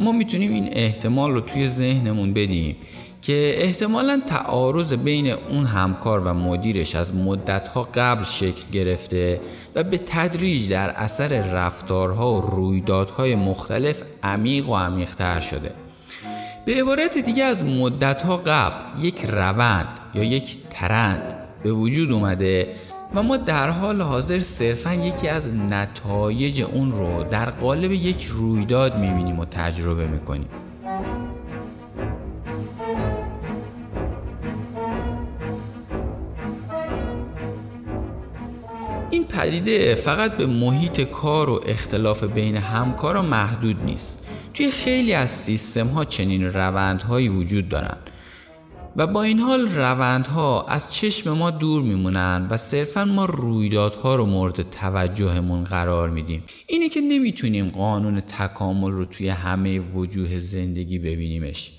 [0.00, 2.76] ما می‌تونیم این احتمال رو توی ذهنمون بدیم
[3.22, 9.40] که احتمالا تعارض بین اون همکار و مدیرش از مدتها قبل شکل گرفته
[9.74, 15.70] و به تدریج در اثر رفتارها و رویدادهای مختلف عمیق و عمیقتر شده.
[16.66, 22.74] به عبارت دیگه از مدتها قبل یک روند یا یک ترند به وجود اومده
[23.14, 28.98] و ما در حال حاضر صرفا یکی از نتایج اون رو در قالب یک رویداد
[28.98, 30.48] می‌بینیم و تجربه می‌کنیم.
[39.10, 44.26] این پدیده فقط به محیط کار و اختلاف بین همکارا محدود نیست.
[44.54, 48.10] توی خیلی از سیستم ها چنین روندهایی وجود دارند
[48.96, 54.26] و با این حال روندها از چشم ما دور میمونن و صرفا ما رویدادها رو
[54.26, 56.42] مورد توجهمون قرار میدیم.
[56.66, 61.70] اینه که نمی‌تونیم قانون تکامل رو توی همه وجوه زندگی ببینیمش.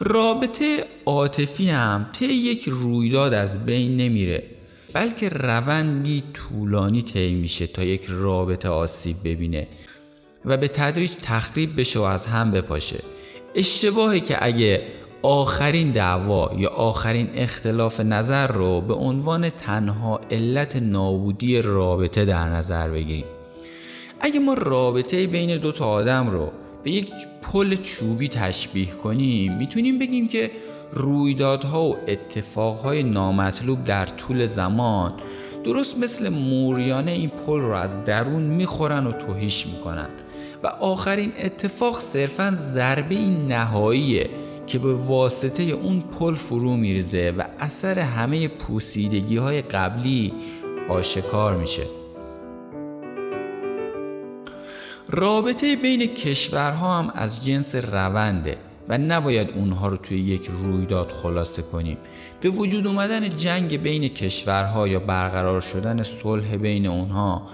[0.00, 4.42] رابطه عاطفی هم طی یک رویداد از بین نمیره
[4.92, 9.68] بلکه روندی طولانی طی میشه تا یک رابطه آسیب ببینه
[10.44, 12.98] و به تدریج تخریب بشه و از هم بپاشه.
[13.54, 14.82] اشتباهی که اگه
[15.26, 22.88] آخرین دعوا یا آخرین اختلاف نظر رو به عنوان تنها علت نابودی رابطه در نظر
[22.88, 23.24] بگیریم.
[24.20, 26.50] اگه ما رابطه بین دو تا آدم رو
[26.84, 27.12] به یک
[27.42, 30.50] پل چوبی تشبیه کنیم می‌تونیم بگیم که
[30.92, 35.12] رویدادها و اتفاقهای نامطلوب در طول زمان
[35.64, 40.08] درست مثل موریانه این پل رو از درون می‌خورن و توهیش می‌کنن.
[40.62, 43.16] و آخرین اتفاق صرفا ضربه
[43.48, 44.30] نهاییه
[44.66, 50.32] که به واسطه اون پل فرو میریزه و اثر همه پوسیدگی های قبلی
[50.88, 51.82] آشکار میشه.
[55.10, 58.56] رابطه بین کشورها هم از جنس رونده
[58.88, 61.96] و نباید اونها رو توی یک رویداد خلاصه کنیم.
[62.40, 67.48] به وجود اومدن جنگ بین کشورها یا برقرار شدن صلح بین اونها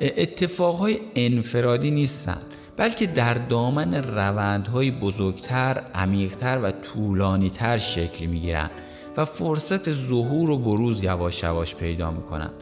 [0.00, 2.40] اتفاقهای انفرادی نیستن.
[2.76, 8.70] بلکه در دامن روندهای بزرگتر، عمیقتر و طولانیتر شکل می‌گیرند
[9.16, 12.52] و فرصت ظهور و بروز یواش یواش پیدا می‌کنند.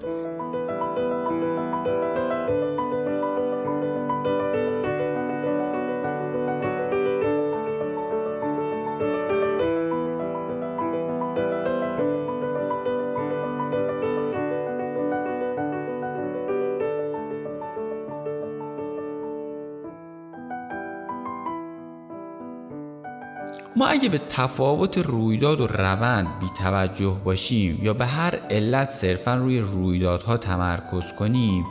[23.90, 29.60] اگه به تفاوت رویداد و روند بی توجه باشیم یا به هر علت صرفا روی
[29.60, 31.64] رویدادها تمرکز کنیم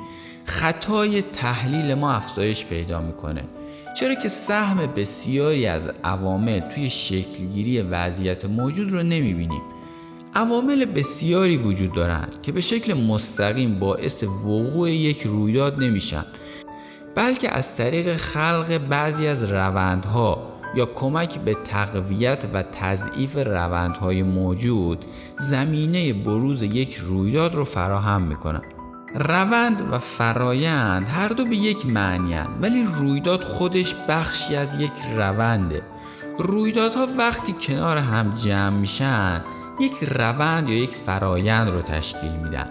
[0.46, 3.44] خطای تحلیل ما افزایش پیدا می‌کنه.
[4.00, 9.62] چرا که سهم بسیاری از عوامل توی شکلگیری وضعیت موجود رو نمی‌بینیم.
[10.36, 16.26] عوامل بسیاری وجود دارند که به شکل مستقیم باعث وقوع یک رویداد نمیشن
[17.16, 25.06] بلکه از طریق خلق بعضی از روندها یا کمک به تقویت و تضعیف روندهای موجود
[25.38, 28.62] زمینه بروز یک رویداد رو فراهم می‌کنن
[29.16, 35.82] روند و فرایند هر دو به یک معنی ولی رویداد خودش بخشی از یک رونده.
[36.38, 39.42] رویدادها وقتی کنار هم جمع میشن
[39.80, 42.70] یک روند یا یک فرایند رو تشکیل میدن.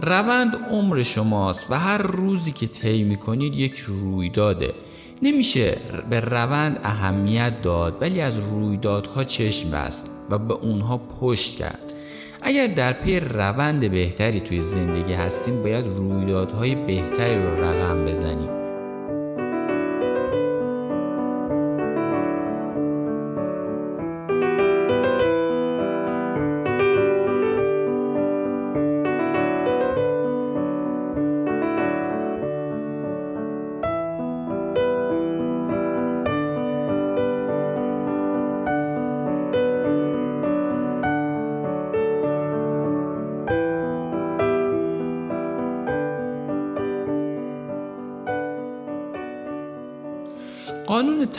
[0.00, 4.74] روند عمر شماست و هر روزی که طی می‌کنید یک رویداده.
[5.22, 5.76] نمیشه
[6.10, 11.92] به روند اهمیت داد ولی از رویدادها چشم بست و به اونها پشت کرد.
[12.42, 18.61] اگر در پی روند بهتری توی زندگی هستیم باید رویدادهای بهتری رو رقم بزنیم.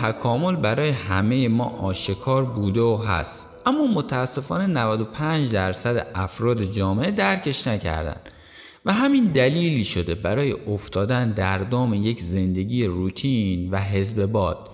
[0.04, 3.50] تکامل برای همه ما آشکار بوده و هست.
[3.66, 8.16] اما متاسفانه 95 درصد افراد جامعه درکش نکردن.
[8.86, 14.70] و همین دلیلی شده برای افتادن در دام یک زندگی روتین و حزب باد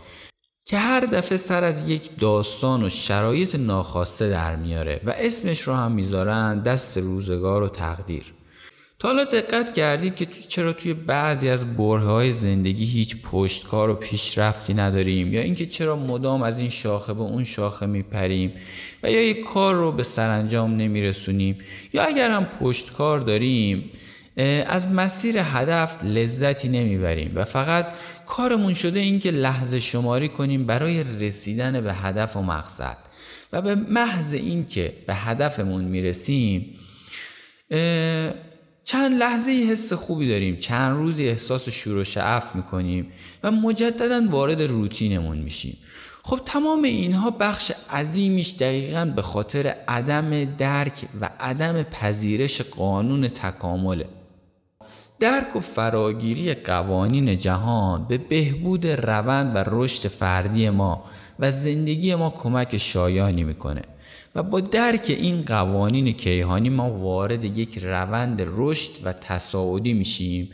[0.65, 5.73] که هر دفعه سر از یک داستان و شرایط ناخواسته در میاره و اسمش رو
[5.73, 8.33] هم می‌ذارن دست روزگار و تقدیر.
[8.99, 13.89] تا حالا دقت کردید که تو چرا توی بعضی از بره های زندگی هیچ پشتکار
[13.89, 18.53] و پیشرفتی نداریم؟ یا اینکه چرا مدام از این شاخه به اون شاخه میپریم؟
[19.03, 21.57] و یا یک کار رو به سرانجام نمیرسونیم؟
[21.93, 23.91] یا اگر هم پشتکار داریم
[24.67, 27.87] از مسیر هدف لذتی نمی‌بریم و فقط
[28.25, 32.97] کارمون شده اینکه لحظه شماری کنیم برای رسیدن به هدف و مقصد.
[33.53, 36.75] و به محض اینکه به هدفمون می‌رسیم
[38.91, 43.07] چند لحظه حس خوبی داریم چند روزی احساس شور و شعف می‌کنیم
[43.43, 45.77] و مجددا وارد روتینمون میشیم.
[46.23, 54.05] خب تمام اینها بخش عظیمیش دقیقا به خاطر عدم درک و عدم پذیرش قانون تکامله.
[55.19, 61.03] درک و فراگیری قوانین جهان به بهبود روند و رشد فردی ما
[61.39, 63.81] و زندگی ما کمک شایانی می‌کنه.
[64.35, 70.49] و با درک این قوانین کیهانی ما وارد یک روند رشد و تصاعدی میشیم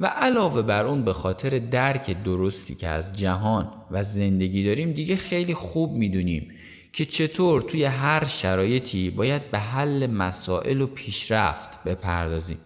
[0.00, 5.16] و علاوه بر اون به خاطر درک درستی که از جهان و زندگی داریم دیگه
[5.16, 6.50] خیلی خوب می‌دونیم
[6.92, 12.58] که چطور توی هر شرایطی باید به حل مسائل و پیشرفت بپردازیم.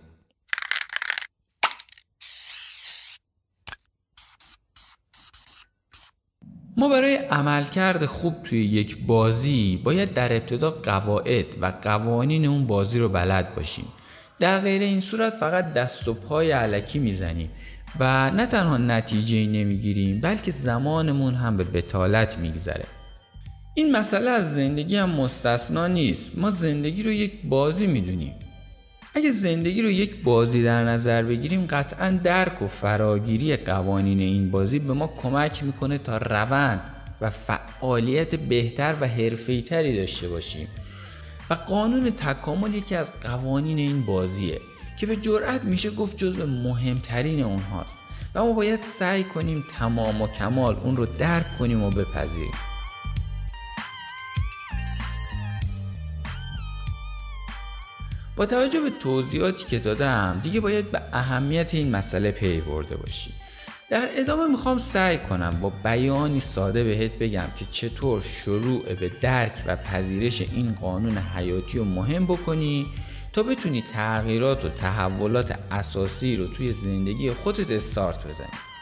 [6.76, 12.98] ما برای عملکرد خوب توی یک بازی باید در ابتدا قواعد و قوانین اون بازی
[12.98, 13.84] رو بلد باشیم.
[14.40, 17.50] در غیر این صورت فقط دست و پای علکی می‌زنیم
[18.00, 22.84] و نه تنها نتیجه نمی‌گیریم بلکه زمانمون هم به بتالت میگذره.
[23.74, 26.38] این مسئله از زندگی هم مستثنا نیست.
[26.38, 28.34] ما زندگی رو یک بازی می‌دونیم.
[29.16, 34.78] اگه زندگی رو یک بازی در نظر بگیریم قطعا درک و فراگیری قوانین این بازی
[34.78, 36.80] به ما کمک می‌کنه تا روند
[37.20, 40.68] و فعالیت بهتر و حرفه‌ای‌تری داشته باشیم.
[41.50, 44.60] و قانون تکامل یکی از قوانین این بازیه
[45.00, 47.98] که به جرأت میشه گفت جزو مهمترین اونهاست.
[48.34, 52.73] و ما باید سعی کنیم تمام و کمال اون رو درک کنیم و بپذیریم.
[58.36, 63.30] با توجه به توضیحاتی که دادم دیگه باید به اهمیت این مسئله پی برده باشی.
[63.90, 69.52] در ادامه می‌خوام سعی کنم با بیانی ساده بهت بگم که چطور شروع به درک
[69.66, 72.86] و پذیرش این قانون حیاتی رو مهم بکنی
[73.32, 78.73] تا بتونی تغییرات و تحولات اساسی رو توی زندگی خودت استارت بزنی.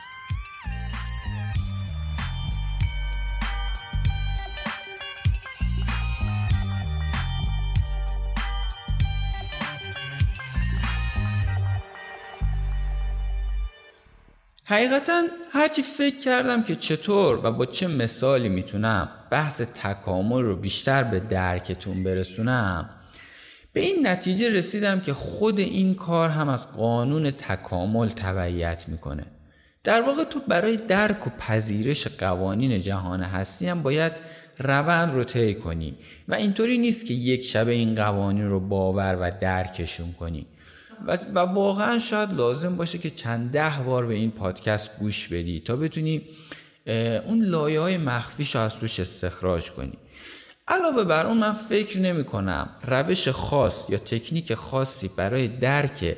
[14.73, 21.05] حقیقتا هرچی فکر کردم که چطور و با چه مثالی می‌تونم بحث تکامل رو بیشتر
[21.05, 22.91] به درکتون برسونم
[23.73, 29.25] به این نتیجه رسیدم که خود این کار هم از قانون تکامل تبعیت می‌کنه.
[29.85, 34.13] در واقع تو برای درک و پذیرش قوانین جهان هستی هم باید
[34.59, 35.95] روند رو طی کنی
[36.29, 40.47] و اینطوری نیست که یک شب این قوانین رو باور و درکشون کنی.
[41.35, 45.77] و واقعا شاید لازم باشه که چند ده بار به این پادکست گوش بدی تا
[45.77, 46.23] بتونی
[47.27, 49.93] اون لایه های مخفیش از توش استخراج کنی.
[50.69, 56.17] علاوه بر اون من فکر نمی کنم روش خاص یا تکنیک خاصی برای درک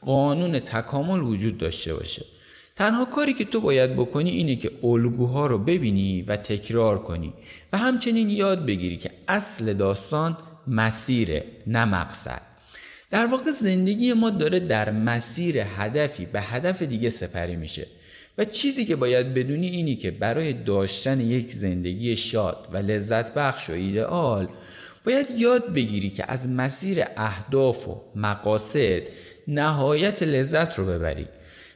[0.00, 2.24] قانون تکامل وجود داشته باشه.
[2.76, 7.32] تنها کاری که تو باید بکنی اینه که الگوها رو ببینی و تکرار کنی
[7.72, 12.55] و همچنین یاد بگیری که اصل داستان مسیره نه مقصد.
[13.10, 17.86] در واقع زندگی ما داره در مسیر هدفی به هدف دیگه سپری میشه.
[18.38, 23.70] و چیزی که باید بدونی اینی که برای داشتن یک زندگی شاد و لذت بخش
[23.70, 24.48] و ایدئال
[25.04, 29.02] باید یاد بگیری که از مسیر اهداف و مقاصد
[29.48, 31.26] نهایت لذت رو ببری.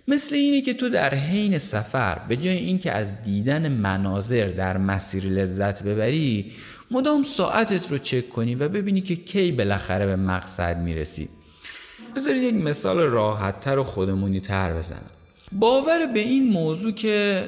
[0.09, 5.25] مثل اینی که تو در حین سفر به جای اینکه از دیدن مناظر در مسیر
[5.25, 6.53] لذت ببری
[6.91, 11.29] مدام ساعتت رو چک کنی و ببینی که کی بالاخره به مقصد می‌رسی.
[12.17, 15.11] بذارید یک مثال راحتتر و خودمونی تر بزنم.
[15.53, 17.45] باور به این موضوع که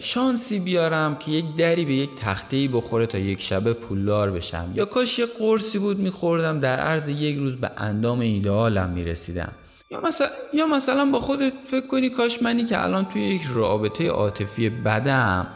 [0.00, 4.72] شانسی بیارم که یک دری به یک تخته بخوره تا یک شبه پولدار بشم.
[4.74, 9.52] یا کاش یک قرصی بود میخوردم در عرض یک روز به اندام ایدئالم می‌رسیدم.
[9.90, 14.08] یا مثلا یا مثلا با خودت فکر کنی کاش منی که الان توی یک رابطه
[14.08, 15.46] عاطفی بدم.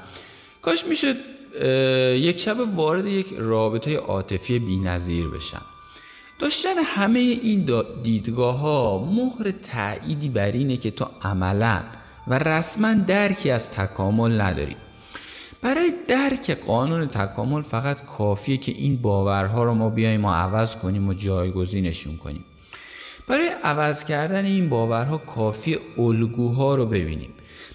[0.63, 1.15] کاش میشه
[2.17, 5.63] یک شب وارد یک رابطه عاطفی بی‌نظیر بشم.
[6.39, 11.83] داشتن همه این دیدگاه ها مهر تأییدی بر اینه که تو عملا
[12.27, 14.77] و رسما درکی از تکامل نداری.
[15.63, 21.09] برای درک قانون تکامل فقط کافیه که این باورها رو ما بیایم و عوض کنیم
[21.09, 22.45] و جایگزینشون کنیم.
[23.29, 27.31] برای عوض کردن این باورها کافی الگوها رو ببینیم.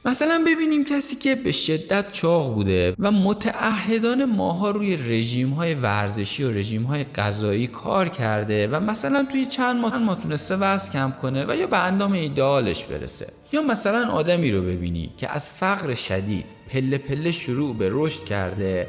[0.05, 6.43] مثلا ببینیم کسی که به شدت چاق بوده و متعهدان ماها روی رژیم های ورزشی
[6.43, 11.13] و رژیم های غذایی کار کرده و مثلا توی چند ماه ما تونسته وزن کم
[11.21, 13.27] کنه و یا به اندام ایدئالش برسه.
[13.51, 18.87] یا مثلا آدمی رو ببینی که از فقر شدید پله پله شروع به رشد کرده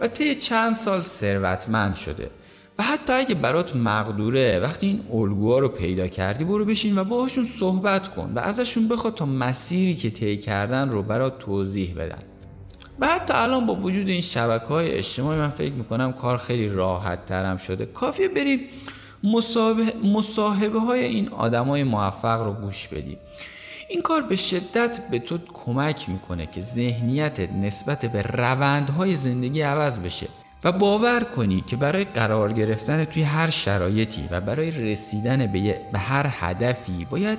[0.00, 2.30] و طی چند سال ثروتمند شده.
[2.78, 7.46] و حتی اگه برات مقدوره وقتی این الگوها رو پیدا کردی برو بشین و باهاشون
[7.46, 12.22] صحبت کن و ازشون بخواد تا مسیری که طی کردن رو برات توضیح بدن.
[13.00, 17.26] و حتی الان با وجود این شبکه های اجتماعی من فکر می‌کنم کار خیلی راحت
[17.26, 17.86] ترم شده.
[17.86, 18.60] کافیه بریم
[20.02, 23.18] مصاحبه, های این آدم های موفق رو گوش بدیم.
[23.88, 30.00] این کار به شدت به تو کمک می‌کنه که ذهنیتت نسبت به روندهای زندگی عوض
[30.00, 30.26] بشه.
[30.64, 35.98] و باور کنی که برای قرار گرفتن توی هر شرایطی و برای رسیدن به, به
[35.98, 37.38] هر هدفی باید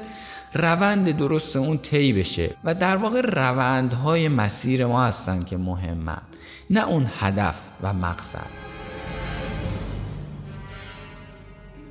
[0.53, 2.49] روند درست اون طی بشه.
[2.63, 6.21] و در واقع روندهای مسیر ما هستن که مهمن
[6.69, 8.63] نه اون هدف و مقصد.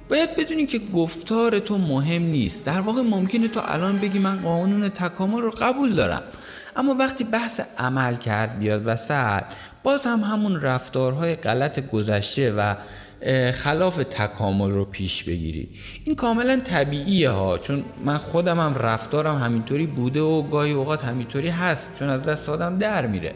[0.09, 2.67] باید بدونی که گفتار تو مهم نیست.
[2.67, 6.23] در واقع ممکنه تو الان بگی من قانون تکامل رو قبول دارم.
[6.77, 9.45] اما وقتی بحث عمل کرد بیاد وسط
[9.83, 12.75] باز هم همون رفتارهای غلط گذشته و
[13.53, 15.69] خلاف تکامل رو پیش بگیری.
[16.05, 21.49] این کاملا طبیعیه ها چون من خودم هم رفتارم همینطوری بوده و گاهی اوقات همینطوری
[21.49, 23.35] هست چون از دست آدم در میره.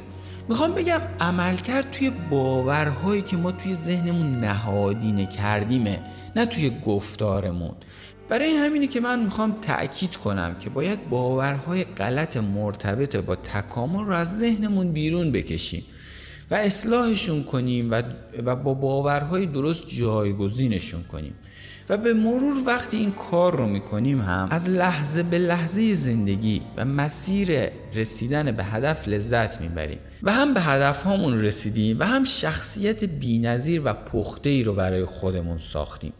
[0.49, 5.99] می‌خوام بگم عملکرد توی باورهایی که ما توی ذهنمون نهادینه کردیمه
[6.37, 7.74] نه توی گفتارمون.
[8.28, 14.12] برای همینه که من می‌خوام تأکید کنم که باید باورهای غلط مرتبط با تکامل رو
[14.12, 15.82] از ذهنمون بیرون بکشیم
[16.50, 18.02] و اصلاحشون کنیم و,
[18.44, 21.34] و با باورهای درست جایگزینشون کنیم.
[21.88, 26.84] و به مرور وقتی این کار رو می‌کنیم هم از لحظه به لحظه زندگی و
[26.84, 29.98] مسیر رسیدن به هدف لذت می‌بریم.
[30.22, 35.04] و هم به هدف هامون رسیدیم و هم شخصیت بینظیر و پخته ای رو برای
[35.04, 36.12] خودمون ساختیم.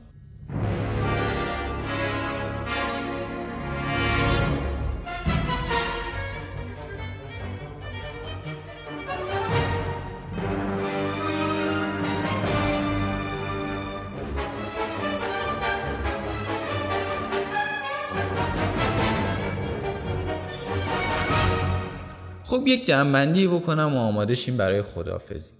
[22.77, 25.53] یک جنبندی بکنم و آماده شیم برای خدافزی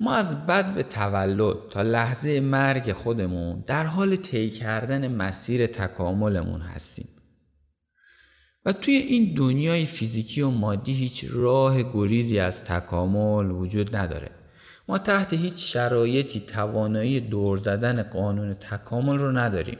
[0.00, 6.60] ما از بد به تولد تا لحظه مرگ خودمون در حال طی کردن مسیر تکاملمون
[6.60, 7.08] هستیم.
[8.64, 14.30] و توی این دنیای فیزیکی و مادی هیچ راه گریزی از تکامل وجود نداره.
[14.88, 19.78] ما تحت هیچ شرایطی توانایی دور زدن قانون تکامل رو نداریم.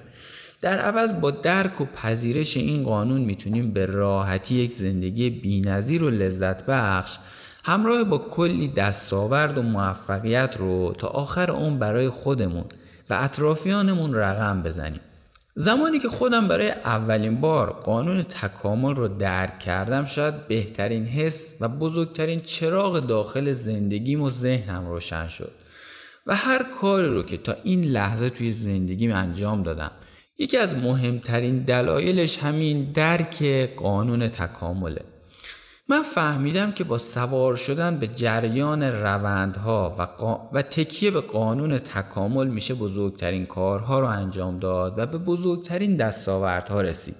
[0.60, 6.10] در عوض با درک و پذیرش این قانون می‌تونیم به راحتی یک زندگی بینظیر و
[6.10, 7.18] لذت بخش
[7.64, 12.64] همراه با کلی دستاورد و موفقیت رو تا آخر اون برای خودمون
[13.10, 15.00] و اطرافیانمون رقم بزنیم.
[15.54, 21.68] زمانی که خودم برای اولین بار قانون تکامل رو درک کردم شاید بهترین حس و
[21.68, 25.50] بزرگترین چراغ داخل زندگیم و ذهنم روشن شد
[26.26, 29.90] و هر کاری رو که تا این لحظه توی زندگیم انجام دادم.
[30.38, 33.42] یکی از مهمترین دلایلش همین درک
[33.76, 35.02] قانون تکامله.
[35.88, 40.50] من فهمیدم که با سوار شدن به جریان روندها و, قا...
[40.52, 46.80] و تکیه به قانون تکامل میشه بزرگترین کارها رو انجام داد و به بزرگترین دستاوردها
[46.80, 47.16] رسید.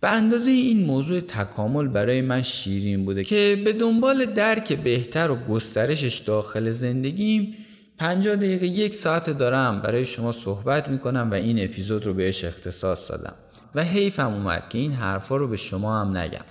[0.00, 5.36] به اندازه این موضوع تکامل برای من شیرین بوده که به دنبال درک بهتر و
[5.36, 7.54] گسترشش داخل زندگیم
[8.00, 13.10] 50 دقیقه یک ساعت دارم برای شما صحبت می‌کنم و این اپیزود رو بهش اختصاص
[13.10, 13.34] دادم.
[13.74, 16.44] و حیفم اومد که این حرفا رو به شما هم نگم.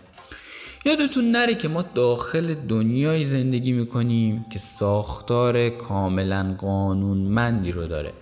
[0.85, 8.13] یادتون نره که ما داخل دنیای زندگی می‌کنیم که ساختار کاملا قانونمندی رو داره.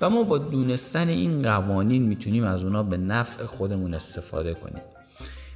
[0.00, 4.82] و ما با دونستن این قوانین می‌تونیم از اونا به نفع خودمون استفاده کنیم.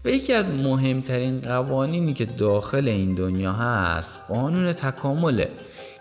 [0.05, 5.49] و یکی از مهمترین قوانینی که داخل این دنیا هست قانون تکامله.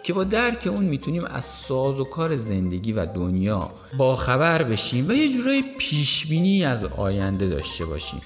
[0.08, 5.08] که با درک اون می‌تونیم از ساز و کار زندگی و دنیا با خبر بشیم
[5.08, 8.22] و یه جورایی پیشبینی از آینده داشته باشیم.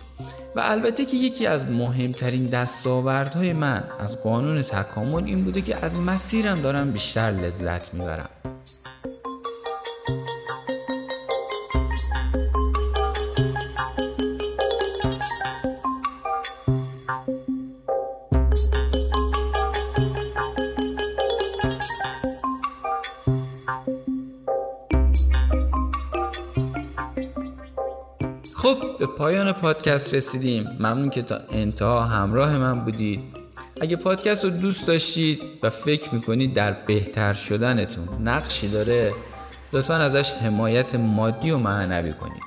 [0.56, 5.96] و البته که یکی از مهمترین دستاوردهای من از قانون تکامل این بوده که از
[5.96, 8.30] مسیرم دارم بیشتر لذت می‌برم.
[29.02, 30.70] به پایان پادکست رسیدیم.
[30.80, 33.20] ممنون که تا انتها همراه من بودید.
[33.82, 39.14] اگه پادکست رو دوست داشتید و فکر می‌کنید در بهتر شدنتون نقشی داره
[39.74, 42.44] لطفا ازش حمایت مادی و معنوی کنید.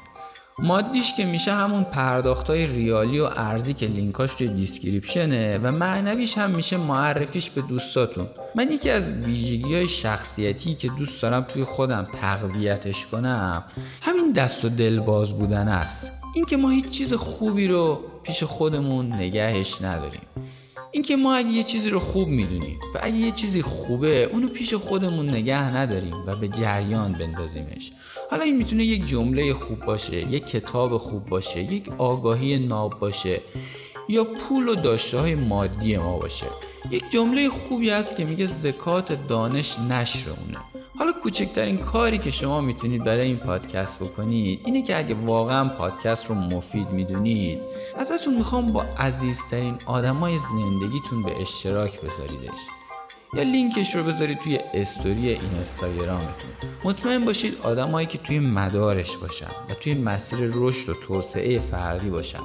[0.59, 5.73] مادیش که میشه همون پرداخت های ریالی و ارزی که لینکاش توی description ه و
[5.73, 8.27] معنویش هم میشه معرفیش به دوستاتون.
[8.55, 13.65] من یکی از ویژگی های شخصیتی که دوست دارم توی خودم تقویتش کنم
[14.03, 16.24] همین دست و دل باز بودن است.
[16.35, 20.23] اینکه ما هیچ چیز خوبی رو پیش خودمون نگهش نداریم.
[20.93, 24.75] اینکه ما اگه یه چیزی رو خوب می‌دونیم و اگه یه چیزی خوبه اونو پیش
[24.75, 27.93] خودمون نگه نداریم و به جریان بندازیمش.
[28.31, 33.41] حالا این می‌تونه یک جمله خوب باشه یک کتاب خوب باشه یک آگاهی ناب باشه
[34.09, 36.47] یا پول و داشته های مادی ما باشه.
[36.91, 40.59] یک جمله خوبی هست که میگه زکات دانش نشرمونه
[40.99, 46.27] حالا کوچکترین کاری که شما می‌تونید برای این پادکست بکنید اینه که اگه واقعا پادکست
[46.27, 47.59] رو مفید می‌دونید
[47.99, 52.61] ازتون می‌خوام با عزیزترین آدمای زندگیتون به اشتراک بذاریدش.
[53.35, 56.51] یا لینکش رو بذارید توی استوری این اینستاگرامتون.
[56.85, 62.43] مطمئن باشید آدمایی که توی مدارش باشن و توی مسیر رشد و توسعه فردی باشن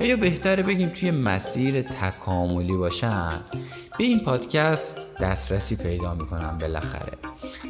[0.00, 3.40] و یا بهتره بگیم توی مسیر تکاملی باشن
[3.98, 7.12] به این پادکست دسترسی پیدا می‌کنن بالاخره.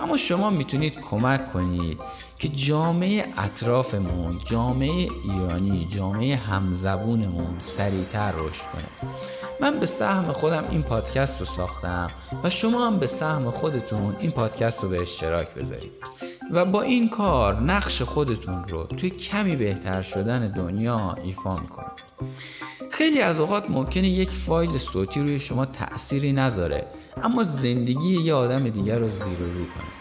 [0.01, 2.01] اما شما می‌تونید کمک کنید
[2.39, 9.11] که جامعه اطرافمون جامعه ایرانی جامعه همزبونمون سریعتر رشد کنه.
[9.61, 12.07] من به سهم خودم این پادکست رو ساختم
[12.45, 15.93] و شما هم به سهم خودتون این پادکست رو به اشتراک بذارید.
[16.53, 22.07] و با این کار نقش خودتون رو توی کمی بهتر شدن دنیا ایفا می‌کنید.
[22.91, 26.87] خیلی از اوقات ممکنه یک فایل صوتی روی شما تأثیری نذاره.
[27.23, 29.97] اما زندگی یه آدم دیگر رو زیر و رو کنه.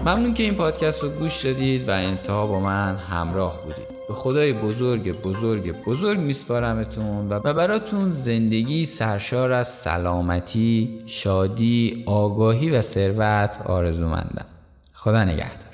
[0.00, 3.84] ممنون که این پادکست رو گوش دادید و انتها با من همراه بودید.
[4.08, 12.82] به خدای بزرگ بزرگ بزرگ میسپارمتون و براتون زندگی سرشار از سلامتی، شادی، آگاهی و
[12.82, 14.46] ثروت آرزومندم.
[14.94, 15.69] خدا نگهدار.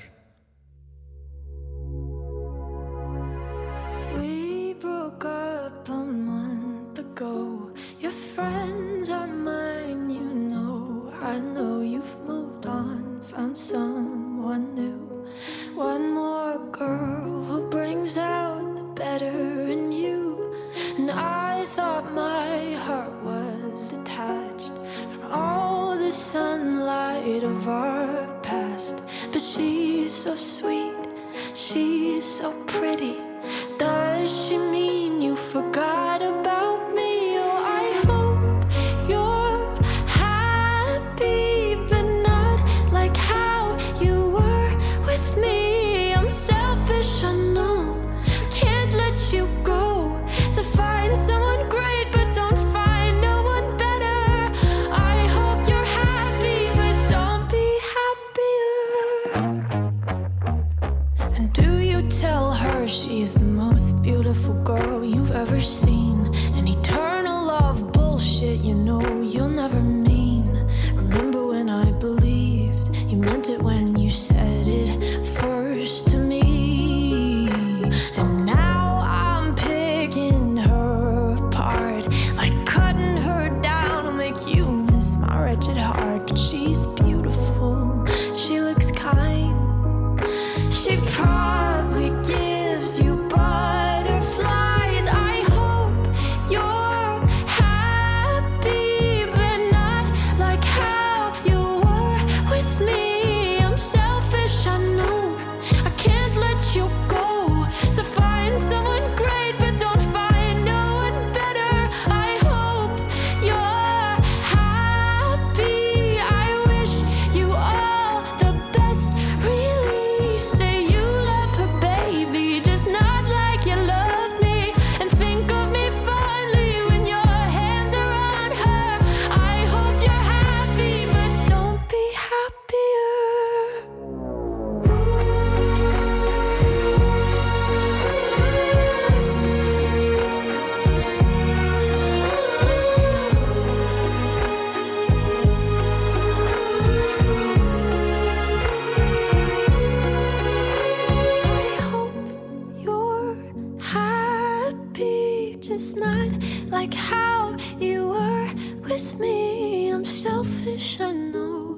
[156.69, 158.49] like how you were
[158.83, 159.89] with me.
[159.89, 161.77] I'm selfish, I know.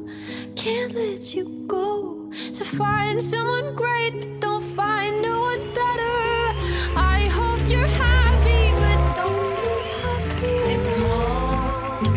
[0.56, 2.30] Can't let you go.
[2.54, 6.20] So find someone great, but don't find no one better.
[6.96, 12.10] I hope you're happy, but don't be happy It's all.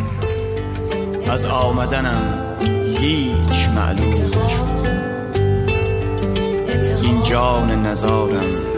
[1.32, 2.56] از آمدنم
[2.98, 4.82] هیچ معلوم نشد
[7.02, 8.71] این جان نزارم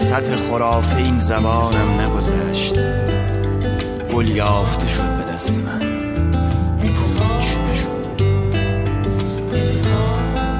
[0.00, 2.74] از سطح خرافه این زبانم نگذشت.
[4.14, 5.78] گل یافته شد به دست من.
[6.80, 8.22] پوچ نشد.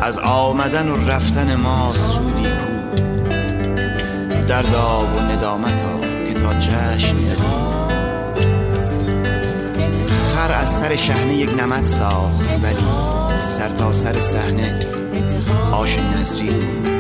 [0.02, 3.02] از آمدن و رفتن ما سودی کو.
[4.48, 7.42] دردا و ندامتا که تا چشم زدی
[10.34, 12.86] خر از سر شهنه یک نمد ساخت ولی
[13.38, 14.78] سر تا سر صحنه
[15.72, 16.97] آش نظری بود.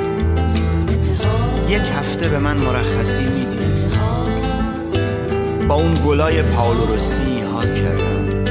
[1.68, 3.88] یک هفته به من مرخصی می‌دید
[5.68, 8.44] با اون گلای پاولو روسی حال کردم.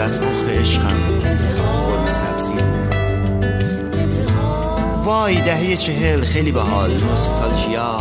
[0.00, 2.52] دستپخت عشقم گرم سبزی
[5.04, 7.98] وای دهه چهل خیلی حال نوستالژیا.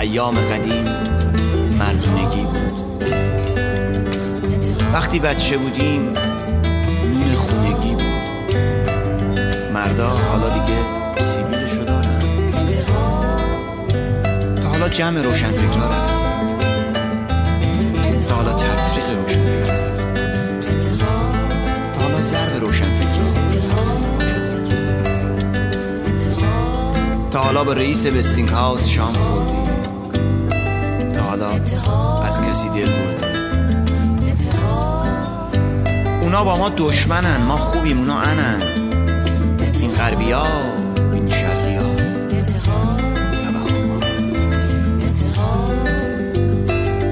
[0.00, 0.84] ایام قدیم
[1.78, 3.08] مردونگی بود.
[4.92, 6.12] وقتی بچه بودیم
[9.88, 10.78] مردا حالا دیگه
[11.22, 12.18] سیبیلشو دارن
[14.62, 16.06] تا حالا جمع روشن فکرها
[18.28, 20.14] تا حالا تفریق روشن رفت.
[21.94, 23.00] تا حالا ضرب روشن
[27.30, 29.52] تا حالا با رئیس وستینگ هاوس شام خوردی.
[31.12, 31.50] تا حالا
[32.24, 33.38] از کسی دل بردی.
[36.20, 38.87] اونا با ما دشمنن ما خوبیم اونا انن.
[39.98, 40.46] غربی ها
[41.12, 41.94] این شرقی ها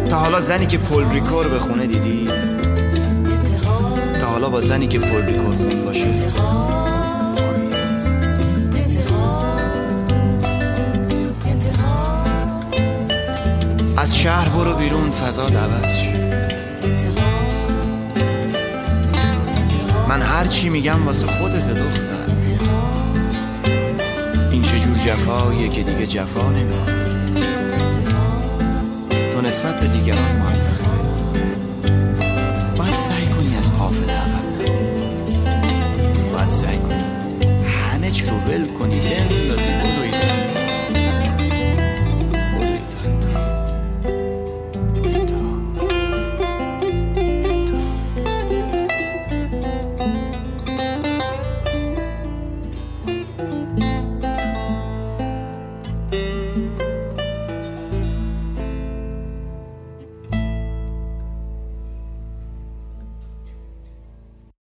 [0.08, 2.28] تا حالا زنی که پل ریکور به خونه دیدی؟
[4.20, 6.06] تا حالا با زنی که پل ریکور خون باشه؟
[13.96, 16.26] از شهر برو بیرون فضا عوض شد
[20.08, 22.15] من هر چی میگم واسه خودت دختر.
[25.06, 27.26] جفاییه که دیگه جفا نمی‌کنه.
[29.32, 30.75] تو نسبت به دیگران مایتخته